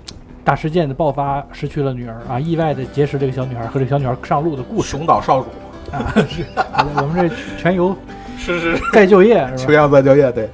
[0.44, 4.90] 大事件的爆发失去了女儿啊，意外的结识这个小女孩和这个小女孩上路的故事。
[4.90, 5.48] 熊岛少主，
[5.90, 6.44] 啊，是。
[7.00, 7.96] 我们这全游
[8.36, 9.72] 是是再就业是吧秋？
[9.72, 10.48] 阳再就业，对，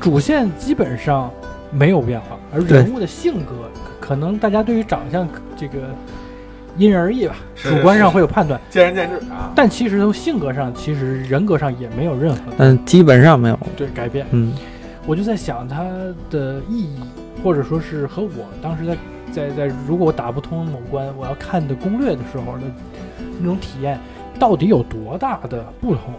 [0.00, 1.30] 主线基本上
[1.70, 3.70] 没有变化，而人物的性格
[4.00, 5.78] 可能大家对于长相这个
[6.76, 9.50] 因人而异吧，主观上会有判断，见仁见智啊。
[9.54, 13.58] 但其实从性格上，其实人格上也没有任何嗯基本上没有。
[13.76, 14.26] 对改变。
[14.30, 14.54] 嗯
[15.06, 15.84] 我就在想它
[16.30, 16.98] 的意义，
[17.42, 18.96] 或者说是和我当时在
[19.32, 22.64] 在在，如果我打不通某关，我要看的攻略的时候的
[23.38, 24.00] 那种体验，
[24.36, 26.12] 到底有多大的不同？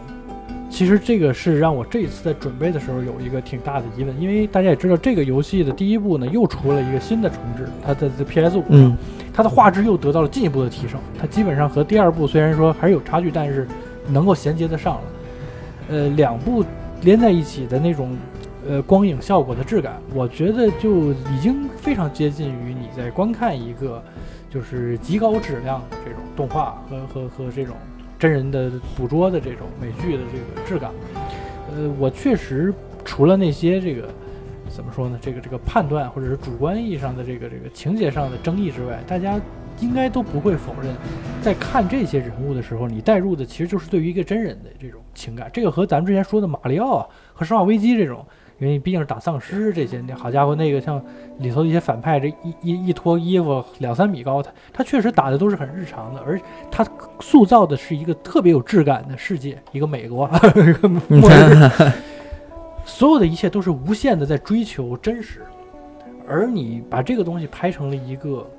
[0.69, 8.97] 其实这个是让我这一次在准备的时候有一个挺大的疑问，因为大家也知道，这个游戏的第一部呢又出了一个新的重置，它的在 PS 五上，嗯
[9.33, 13.67] 它的画质又得到了进一步的提升，它基本上和第二部虽然说还是有差距，但是
[14.07, 15.01] 能够衔接得上了。
[15.89, 16.63] 呃，两部
[17.01, 18.17] 连在一起的那种
[18.67, 24.03] 呃光影效果的质感，我觉得就已经非常接近于你在观看一个
[24.49, 27.75] 就是极高质量的这种动画和和和这种
[28.17, 30.91] 真人的捕捉的这种美剧的这个质感。
[31.69, 34.09] 呃，我确实除了那些这个
[34.69, 39.39] 怎么说呢，这个这个判断或者是主观意义上的这个这个情节上的争议之外，大家
[39.79, 40.95] 应该都不会否认，
[41.41, 45.49] 在看这些人物的时候，你带入的其实就是对于一个真人的这种情感。
[45.53, 48.25] 这个和咱们之前说的马里奥啊和生化危机这种，
[48.59, 50.99] 因为毕竟是打丧尸这些，那好家伙，那个像
[51.39, 56.39] 里头一些反派，这一一一脱衣服两三米高，他他确实打的都是很日常的，而
[56.71, 56.85] 他
[57.19, 61.69] 塑造的是一个特别有质感的世界，一个美国， 一个 末日。
[62.83, 65.41] 所有的一切都是无限的在追求真实，
[66.27, 68.49] 而你把这个东西拍成了一个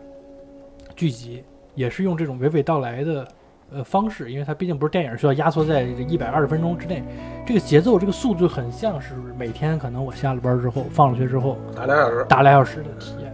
[0.95, 1.43] 剧集，
[1.75, 3.27] 也是用这种娓娓道来的
[3.71, 7.03] 呃方式，因为它毕竟不是电影，需要压缩在这一百二十分钟之内，
[7.47, 13.33] 这个节奏这个速度很像是每天可能我下了班之后放了学之后打俩小时，打俩小时的体验。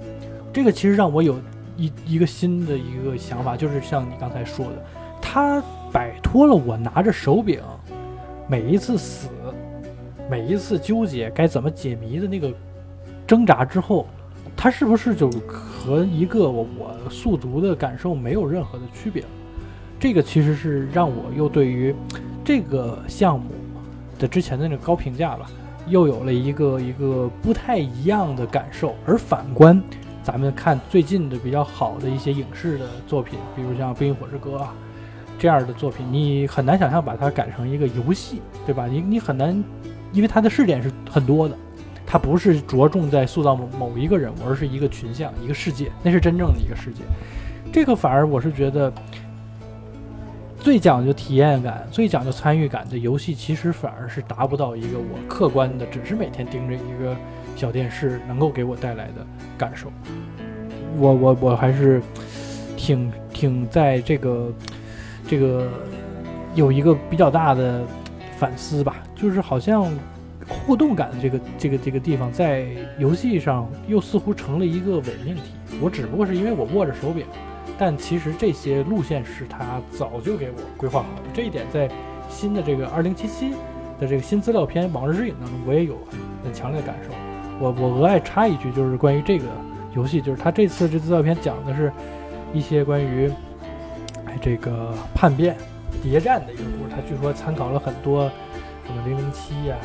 [0.52, 1.36] 这个其实让我有
[1.76, 4.84] 一一个新的一个想法，就是像你刚才说的，
[5.20, 5.62] 它
[5.92, 7.60] 摆脱了我拿着手柄
[8.48, 9.28] 每一次死，
[10.28, 12.52] 每一次纠结该怎么解谜的那个
[13.26, 14.06] 挣扎之后，
[14.56, 19.22] 它它是不是就和一个我我速读的感受没有任何的区别？
[19.98, 21.94] 这个其实是让我又对于
[22.44, 23.50] 这个项目
[24.18, 25.46] 的之前的那个高评价吧，
[25.86, 28.94] 又有了一个一个不太一样的感受。
[29.06, 29.82] 而反观
[30.22, 34.74] 咱们看最近的比较好的一些影视的作品，比如像《冰与火之歌》啊
[35.38, 38.86] 这样的作品，你很难想象把它改成一个游戏，对吧？
[38.86, 39.64] 你你很难，
[40.12, 41.56] 因为它的试点是很多的。
[42.06, 47.02] 它不是着重在塑造某某一个人物，而是一个群像、一个世界，那是真正的一个世界。
[47.72, 48.92] 这个反而我是觉得，
[50.64, 57.14] 最讲究体验感、最讲究参与感的游戏，其实反而是达不到一个我客观的，只是每天盯着一个
[57.54, 59.26] 小电视能够给我带来的
[59.58, 59.92] 感受。
[60.96, 62.00] 我我我还是
[62.78, 64.50] 挺挺在这个
[65.28, 65.68] 这个
[66.54, 67.82] 有一个比较大的
[68.38, 69.92] 反思吧，就是好像。
[70.46, 72.66] 互动感的这个这个这个地方，在
[72.98, 75.54] 游戏上又似乎成了一个伪命题。
[75.80, 77.24] 我只不过是因为我握着手柄，
[77.78, 81.22] 但其实这些路线是他早就给我规划好的。
[81.32, 81.90] 这一点在
[82.28, 83.50] 新的这个二零七七
[83.98, 85.98] 的这个新资料片《往日之影》当中，我也有
[86.42, 87.10] 很强烈的感受。
[87.58, 89.46] 我我额外插一句，就是关于这个
[89.94, 91.92] 游戏，就是他这次这资料片讲的是
[92.52, 93.30] 一些关于
[94.26, 95.56] 哎这个叛变
[96.02, 96.90] 谍战的一个故事。
[96.90, 98.30] 他据说参考了很多
[98.86, 99.76] 什么零零七呀。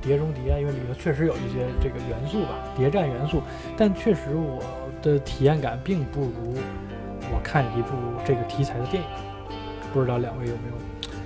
[0.00, 3.42] 碟中谍啊，因为里头确实有一些这个元素吧，谍战元素，
[3.76, 4.62] 但确实我
[5.02, 6.54] 的体验感并不如
[7.32, 7.90] 我看一部
[8.24, 9.08] 这个题材的电影。
[9.92, 10.74] 不知道两位有没有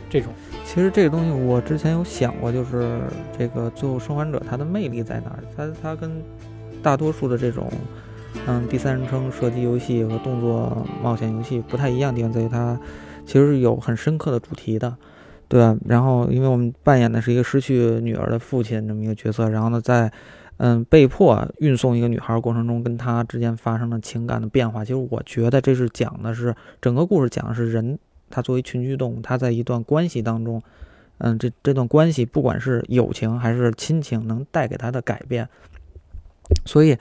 [0.09, 0.33] 这种？
[0.65, 3.01] 其实这个东西我之前有想过，就是
[3.39, 5.45] 这个《最后生还者》它的魅力在哪儿？
[5.57, 6.23] 它它跟
[6.83, 7.71] 大多数的这种
[8.47, 12.79] 嗯第三人称射击游戏和动作冒险游戏不太一样的地方在于，它
[13.27, 14.97] 其实是有很深刻的主题的。
[15.47, 15.77] 对吧？
[15.87, 20.11] 然后，因为我们扮演的是一个失去女儿的父亲这么一个角色，然后呢，在
[20.57, 24.85] 嗯被迫运送一个女孩过程中，跟他之间发生了情感的变化。
[24.85, 27.99] 其实我觉得这是讲的是整个故事讲的是人，
[28.31, 30.63] 他作为群居动物，他在一段关系当中，
[31.19, 35.49] 嗯，这这段关系不管是友情还是亲情，能带给他的改变。
[36.65, 36.97] 所以。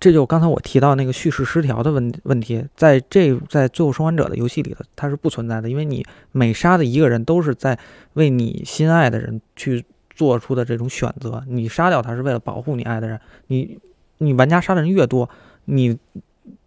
[0.00, 7.78] 这就刚才我提到那个叙事失调的问问题，在这在最后生还者的游戏里头，它是不存在的，因为你每杀的一个人都是在
[8.14, 9.82] 为你心爱的人去
[10.14, 13.78] 做出的这种选择，你杀掉他是为了保护你爱的人，你
[14.18, 15.28] 你玩家杀的人越多，
[15.66, 15.98] 你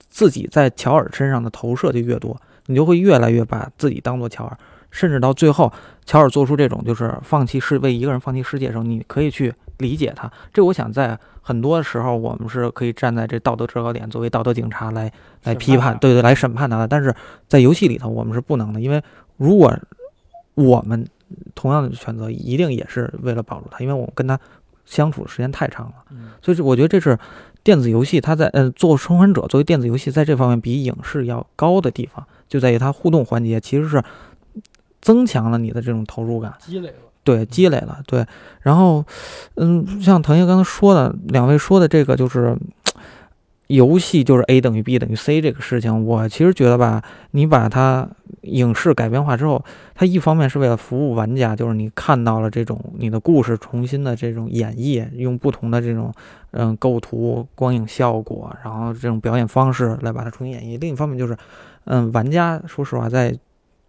[0.10, 4.58] 自己在乔尔身上的投射就越多，你就会越来越把自己当做乔尔，
[4.92, 5.72] 甚至到最后
[6.06, 10.32] 乔尔做出这种就是放弃世为一个人放弃世界的时候，你可以去理解他。
[10.54, 11.20] 这我想在。
[11.48, 15.10] 很多时候，我们是可以站在这道德制高点，作为道德警察来
[15.44, 16.86] 来批判，对对，来审判他的。
[16.86, 17.16] 但是
[17.48, 19.02] 在游戏里头，我们是不能的，因为
[19.38, 19.74] 如果
[20.56, 21.08] 我们
[21.56, 24.40] 同样的选择，一定也是为了保住他，因为我跟他
[24.86, 25.94] 相处的时间太长了。
[26.42, 27.18] 所以，我觉得这是
[27.64, 34.02] 电子游戏它在嗯做生还者作为电子游戏在这方面比影视要高的地方，就在于它互动环节其实是
[35.02, 36.96] 增强了你的这种投入感，积累了。
[37.24, 38.26] 对，积累了，对，
[38.62, 39.04] 然后，
[39.56, 42.58] 嗯，像腾爷刚才说的，两位说的这个就是
[43.68, 48.10] 游戏就是 A 等于 B 等于 C 这个事情，我其实觉得吧，你把它
[48.42, 49.64] 影视改编化之后，
[49.94, 56.14] 它一方面是为了服务玩家，就是你看到了这种你的故事重新的这种演绎，用不同的这种
[56.52, 61.38] 嗯构图、光影效果，然后这种表演方式来把它重新演绎；另一方面就是，
[61.86, 63.38] 嗯，玩家说实话，在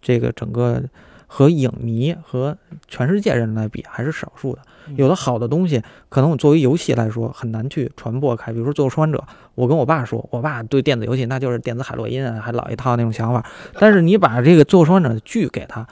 [0.01, 0.83] 这个整个。
[1.31, 2.57] 和影迷和
[2.87, 4.61] 全世界人来比，还是少数的。
[4.95, 8.51] 有的好的东西，可能我作为游戏来说很难去传播开。
[8.51, 9.19] 比如说《最后生还者》，
[9.53, 13.45] 我跟我爸说，我爸对电子游戏那就是电子海洛因啊，还老一套那种想法。
[13.75, 15.87] 但是你把这个《最后生还者》的剧给他，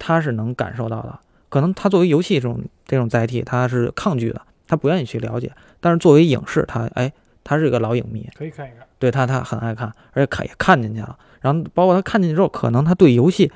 [0.00, 1.16] 他是能感受到的。
[1.48, 5.52] 可能他作为游戏这种这种载体，他是抗拒的，他不愿意去了解。
[5.78, 7.12] 但是作为影视，他哎，
[7.44, 8.84] 他是一个老影迷，可以看一看。
[8.98, 11.16] 对他，他很爱看，而且看也看进去了。
[11.40, 13.52] 然后包括他看进去之后，可能他对游戏。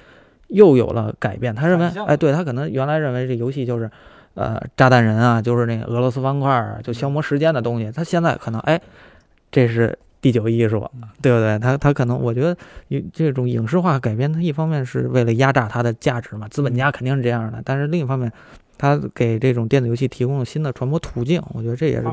[0.50, 3.90] 又有了改变，他认为，哎，对他可能原来认为这游戏就是，
[4.34, 7.90] 呃，炸弹人啊，就是那个俄罗斯方块啊，就消磨时间的东西。
[7.90, 8.80] 他现在可能，哎，
[9.50, 10.90] 这是第九艺术，
[11.22, 11.58] 对不对？
[11.58, 12.56] 他他可能，我觉得，
[13.12, 17.62] 这种影视化改编，它一方面是为了压榨它的价值嘛，资本家肯定是这样的。
[17.64, 18.30] 但是另一方面，
[18.76, 22.06] 它给这种电子游戏提供了新的传播途径，我觉得这也是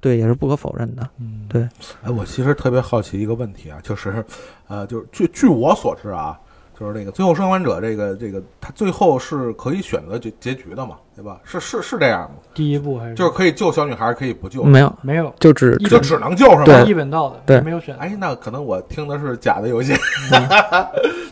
[0.00, 1.08] 对，也是不可否认的。
[1.18, 1.68] 嗯，对。
[2.02, 4.24] 哎，我其实特别好奇一个问题啊，就是，
[4.68, 6.38] 呃，就是据据我所知啊。
[6.80, 11.38] 就是那个《最后生还者》这个这个，他最后是可以选择结结局的嘛，对吧？
[11.44, 12.36] 是是是这样吗？
[12.54, 16.64] 第一部还是就是可以救小女孩，可以不救，没有，没有就只一就只能救是吗？
[16.64, 18.00] 对一本道的，对没有选择。
[18.00, 19.92] 哎，那可能我听的是假的游戏，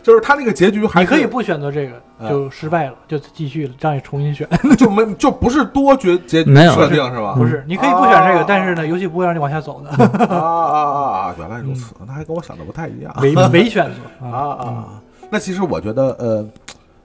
[0.03, 1.93] 就是他那个结局还是你可以不选择这个，
[2.23, 4.47] 啊就失败了，就继续了，让你重新选。
[4.77, 7.33] 就没就不是多决结设定是吧？
[7.35, 9.89] 不是，你可以不选这啊个，但是呢，游戏不会让你往下走的，
[10.27, 11.35] 啊啊啊啊！
[11.39, 13.11] 原来如此，那还跟我想的不太一样。
[13.19, 14.63] 没没选择啊啊！
[14.63, 15.01] 啊！
[15.31, 16.49] 那其实我觉得，呃，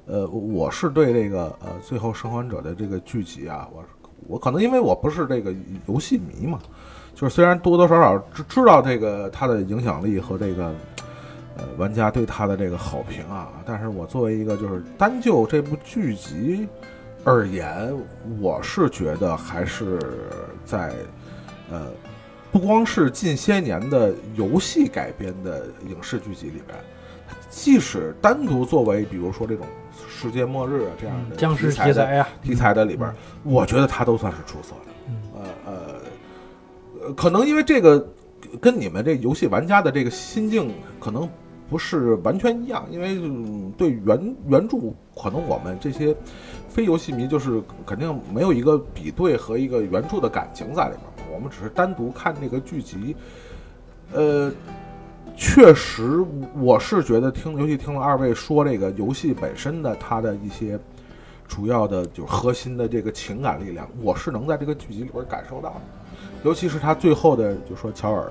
[0.07, 3.85] 呃，我是对这个呃《最后生还者》的这个剧集啊，我
[4.27, 5.55] 我可能因为我不是这个
[5.87, 6.59] 游戏迷嘛，
[7.14, 10.75] 就是虽然多多少少知知道这个它的影响力和这个
[11.59, 16.66] 呃玩家对它的这个好评啊，但是我作为一个就是单就这部剧集
[17.25, 17.95] 而言，
[18.41, 19.99] 我是觉得还是
[20.64, 20.95] 在
[21.70, 21.89] 呃。
[22.53, 26.79] 不光是近些年的游戏改编的影视剧集里边，
[27.57, 29.64] 即使单独作为比如说这种
[30.09, 34.92] 世界末日啊这样的僵尸题材呀，题材的里边，我觉得它都算是出色的。
[35.09, 35.72] 嗯呃呃
[37.07, 38.05] 呃，可能因为这个
[38.61, 41.28] 跟你们这游戏玩家的这个心境可能
[41.70, 44.76] 不是完全一样，因为、嗯对原原著
[45.16, 46.14] 可能我们这些
[46.68, 53.14] 非游戏迷就是肯定没有一个比对和一个原著的感情在里面，我们只是单独看这个剧集，
[54.12, 54.50] 呃。
[55.37, 56.24] 确实，
[56.57, 60.78] 我是觉得听，尤其听了二位说这个游戏本身的它的一些
[61.49, 65.80] 主要的，就是核心的这个情感力量，我是能在这个剧集里边感受到的。
[66.45, 68.22] 尤其是他最后的，就说乔尔，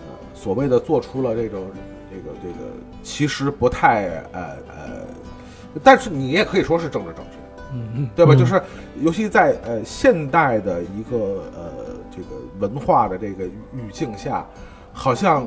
[0.00, 1.64] 呃，所谓的做出了这种
[2.10, 2.70] 这个这个，
[3.02, 5.06] 其实不太呃呃，
[5.82, 7.38] 但是你也可以说是政治正确。
[7.72, 8.34] 嗯嗯，对吧？
[8.34, 8.60] 嗯就是
[9.00, 14.44] 尤其在呃现代的一个呃这个文化的这个语境下，
[14.92, 15.46] 好像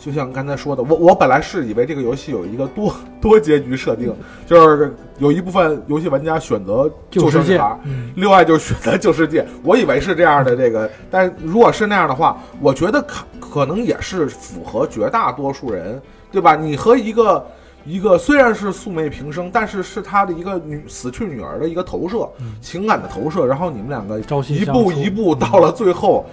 [0.00, 4.12] 就像刚才说的，我我本来是以为这个游戏有一个多 多结局设定，
[4.46, 9.46] 就是有一部分游戏玩家选择救世界，，嗯，另外就是选择救世界。
[9.62, 16.00] 我以为是这样的这个，但如果是那样的话，我觉得可可能也是符合绝大多数人，
[16.32, 16.56] 对吧？
[16.56, 17.46] 你和一个
[17.84, 22.54] 一个虽然是素昧平生，但是是他的一个女死去女儿的一个投射，嗯。
[22.62, 26.24] 情感的投射，然后你们两个朝夕一步一步到了最后，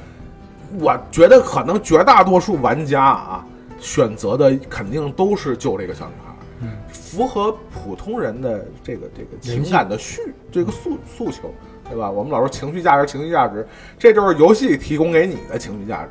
[0.79, 3.45] 我觉得可能绝大多数玩家啊
[3.79, 6.33] 选择的肯定都是救这个小女孩。
[6.61, 10.21] 嗯符合普通人的这个这个情感的需
[10.51, 11.53] 这个诉诉求，
[11.87, 12.09] 对吧？
[12.09, 13.65] 我们老说情绪价值，情绪价值，
[13.97, 16.09] 这就是游戏提供给你的情绪价值，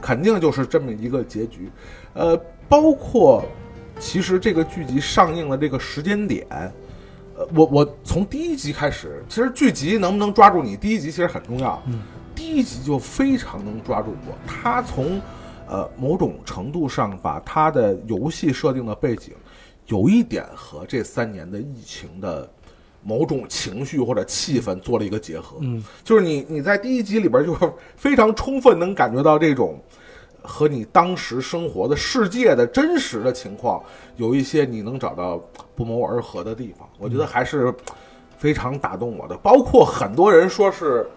[0.00, 1.70] 肯定就是这么一个结局。
[2.12, 2.38] 呃，
[2.68, 3.44] 包括
[3.98, 6.46] 其实这个剧集上映的这个时间点，
[7.36, 11.82] 呃，我我从第一集开始，其实剧集能不能抓住你，第一集其实很重要。
[11.86, 12.02] 嗯
[12.34, 15.20] 第一集就非常能抓住我，他从
[15.68, 19.34] 呃某种程度上把他的游戏设定的背景，
[19.86, 22.48] 有一点和这三年的疫情的
[23.02, 25.56] 某种情绪或者气氛做了一个结合。
[25.60, 27.56] 嗯，就是你你在第一集里边就
[27.96, 29.78] 非常充分能感觉到这种
[30.42, 33.82] 和你当时生活的世界的真实的情况
[34.16, 35.40] 有一些你能找到
[35.74, 37.74] 不谋而合的地方，我觉得还是
[38.38, 39.36] 非常打动我的。
[39.38, 41.08] 包括很多人说是。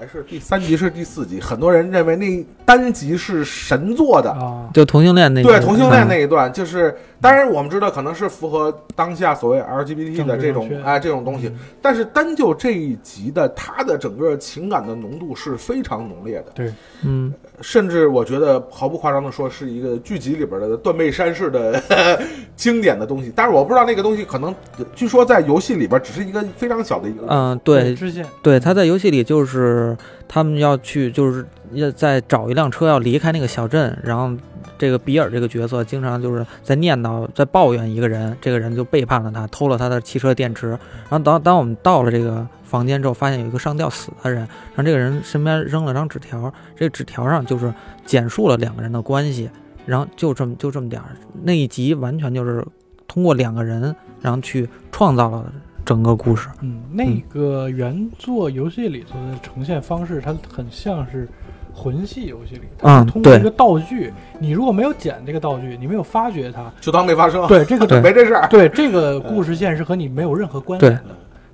[0.00, 6.08] 还是第三集是第四集，很多人认为那单集是神作的，啊，就同性恋那对同性恋嗯。
[6.08, 11.50] 那一段，就是当然我们知道可能是符合当下所谓 LGBT 的这种政治正确哎这种东西，
[11.82, 16.72] 但是单就这一集的它的整个情感的浓度是非常浓烈的，对，
[17.02, 21.82] 嗯，甚至我觉得毫不夸张的说是一个剧集里边的断背山式的
[22.54, 24.54] 经典的东西，但是我不知道那个东西可能
[24.94, 29.87] 据说在游戏里边只是一个非常小的一个，嗯，对，支线，对，他在游戏里就是
[30.26, 34.30] 他们要去，就是要再找一辆车要离开那个小镇，然后
[34.76, 40.68] 这个比尔这个角色经常就是在念叨、在抱怨一个人，这个人就背叛了他，偷了他的汽车电池。
[40.68, 47.72] 然后当当我们到了这个房间之后，发现有一个上吊死的人，然后这个人身边扔了张纸条，这个纸条上就是
[48.04, 49.50] 简述了两个人的关系，
[49.86, 52.64] 然后就这么就这么点儿，那一集完全就是
[53.06, 55.52] 通过两个人，然后去创造了
[55.88, 56.50] 整个故事。
[56.60, 61.26] 嗯，那个原作游戏里头的呈现方式，它很像是
[61.74, 68.02] 魂系游戏里，它通过一个道具，你如果没有捡这个道具，你没有发掘它，就当没发生，对这个对。
[68.02, 68.46] 没这事儿。
[68.48, 71.04] 对这个故事线是和你没有任何关联的，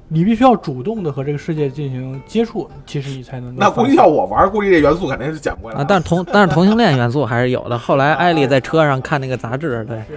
[0.09, 7.79] 你必须要主动的和这个世界进行接触，其实你才能那估计要我玩，估计这元素肯定是捡不回来啊，但是同 但是同性恋元素还是有的。
[7.79, 10.17] 后来艾丽在车上看那个杂志，对，所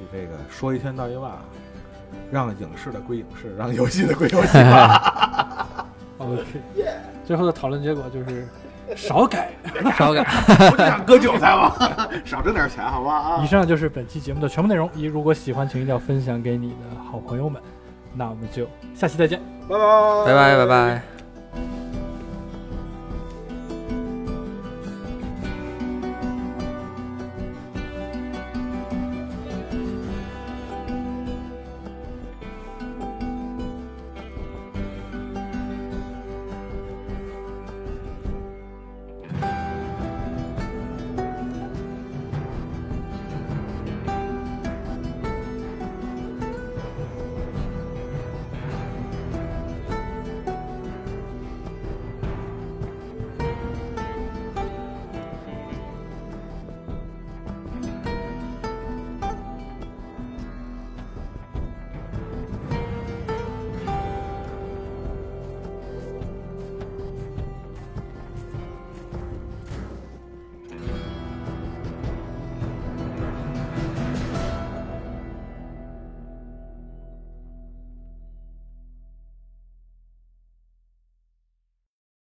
[0.00, 1.30] 以这个说一千道一万，
[2.30, 5.86] 让影视的归影视，让游戏的归游戏吧。
[6.18, 6.60] 哦，是
[7.24, 8.46] 最后的讨论结果就是
[8.96, 9.50] 少改。
[9.96, 10.24] 少改。
[10.70, 11.72] 不就想割韭菜嘛？
[12.24, 13.46] 少挣点钱，好吧啊以！
[13.46, 14.90] 上就是本期节目的全部内容。
[14.94, 17.60] 你如果喜欢，请一定要分享给你的好朋友们。
[18.14, 19.40] 那我们就下期再见。
[19.68, 21.17] 拜拜拜拜拜拜。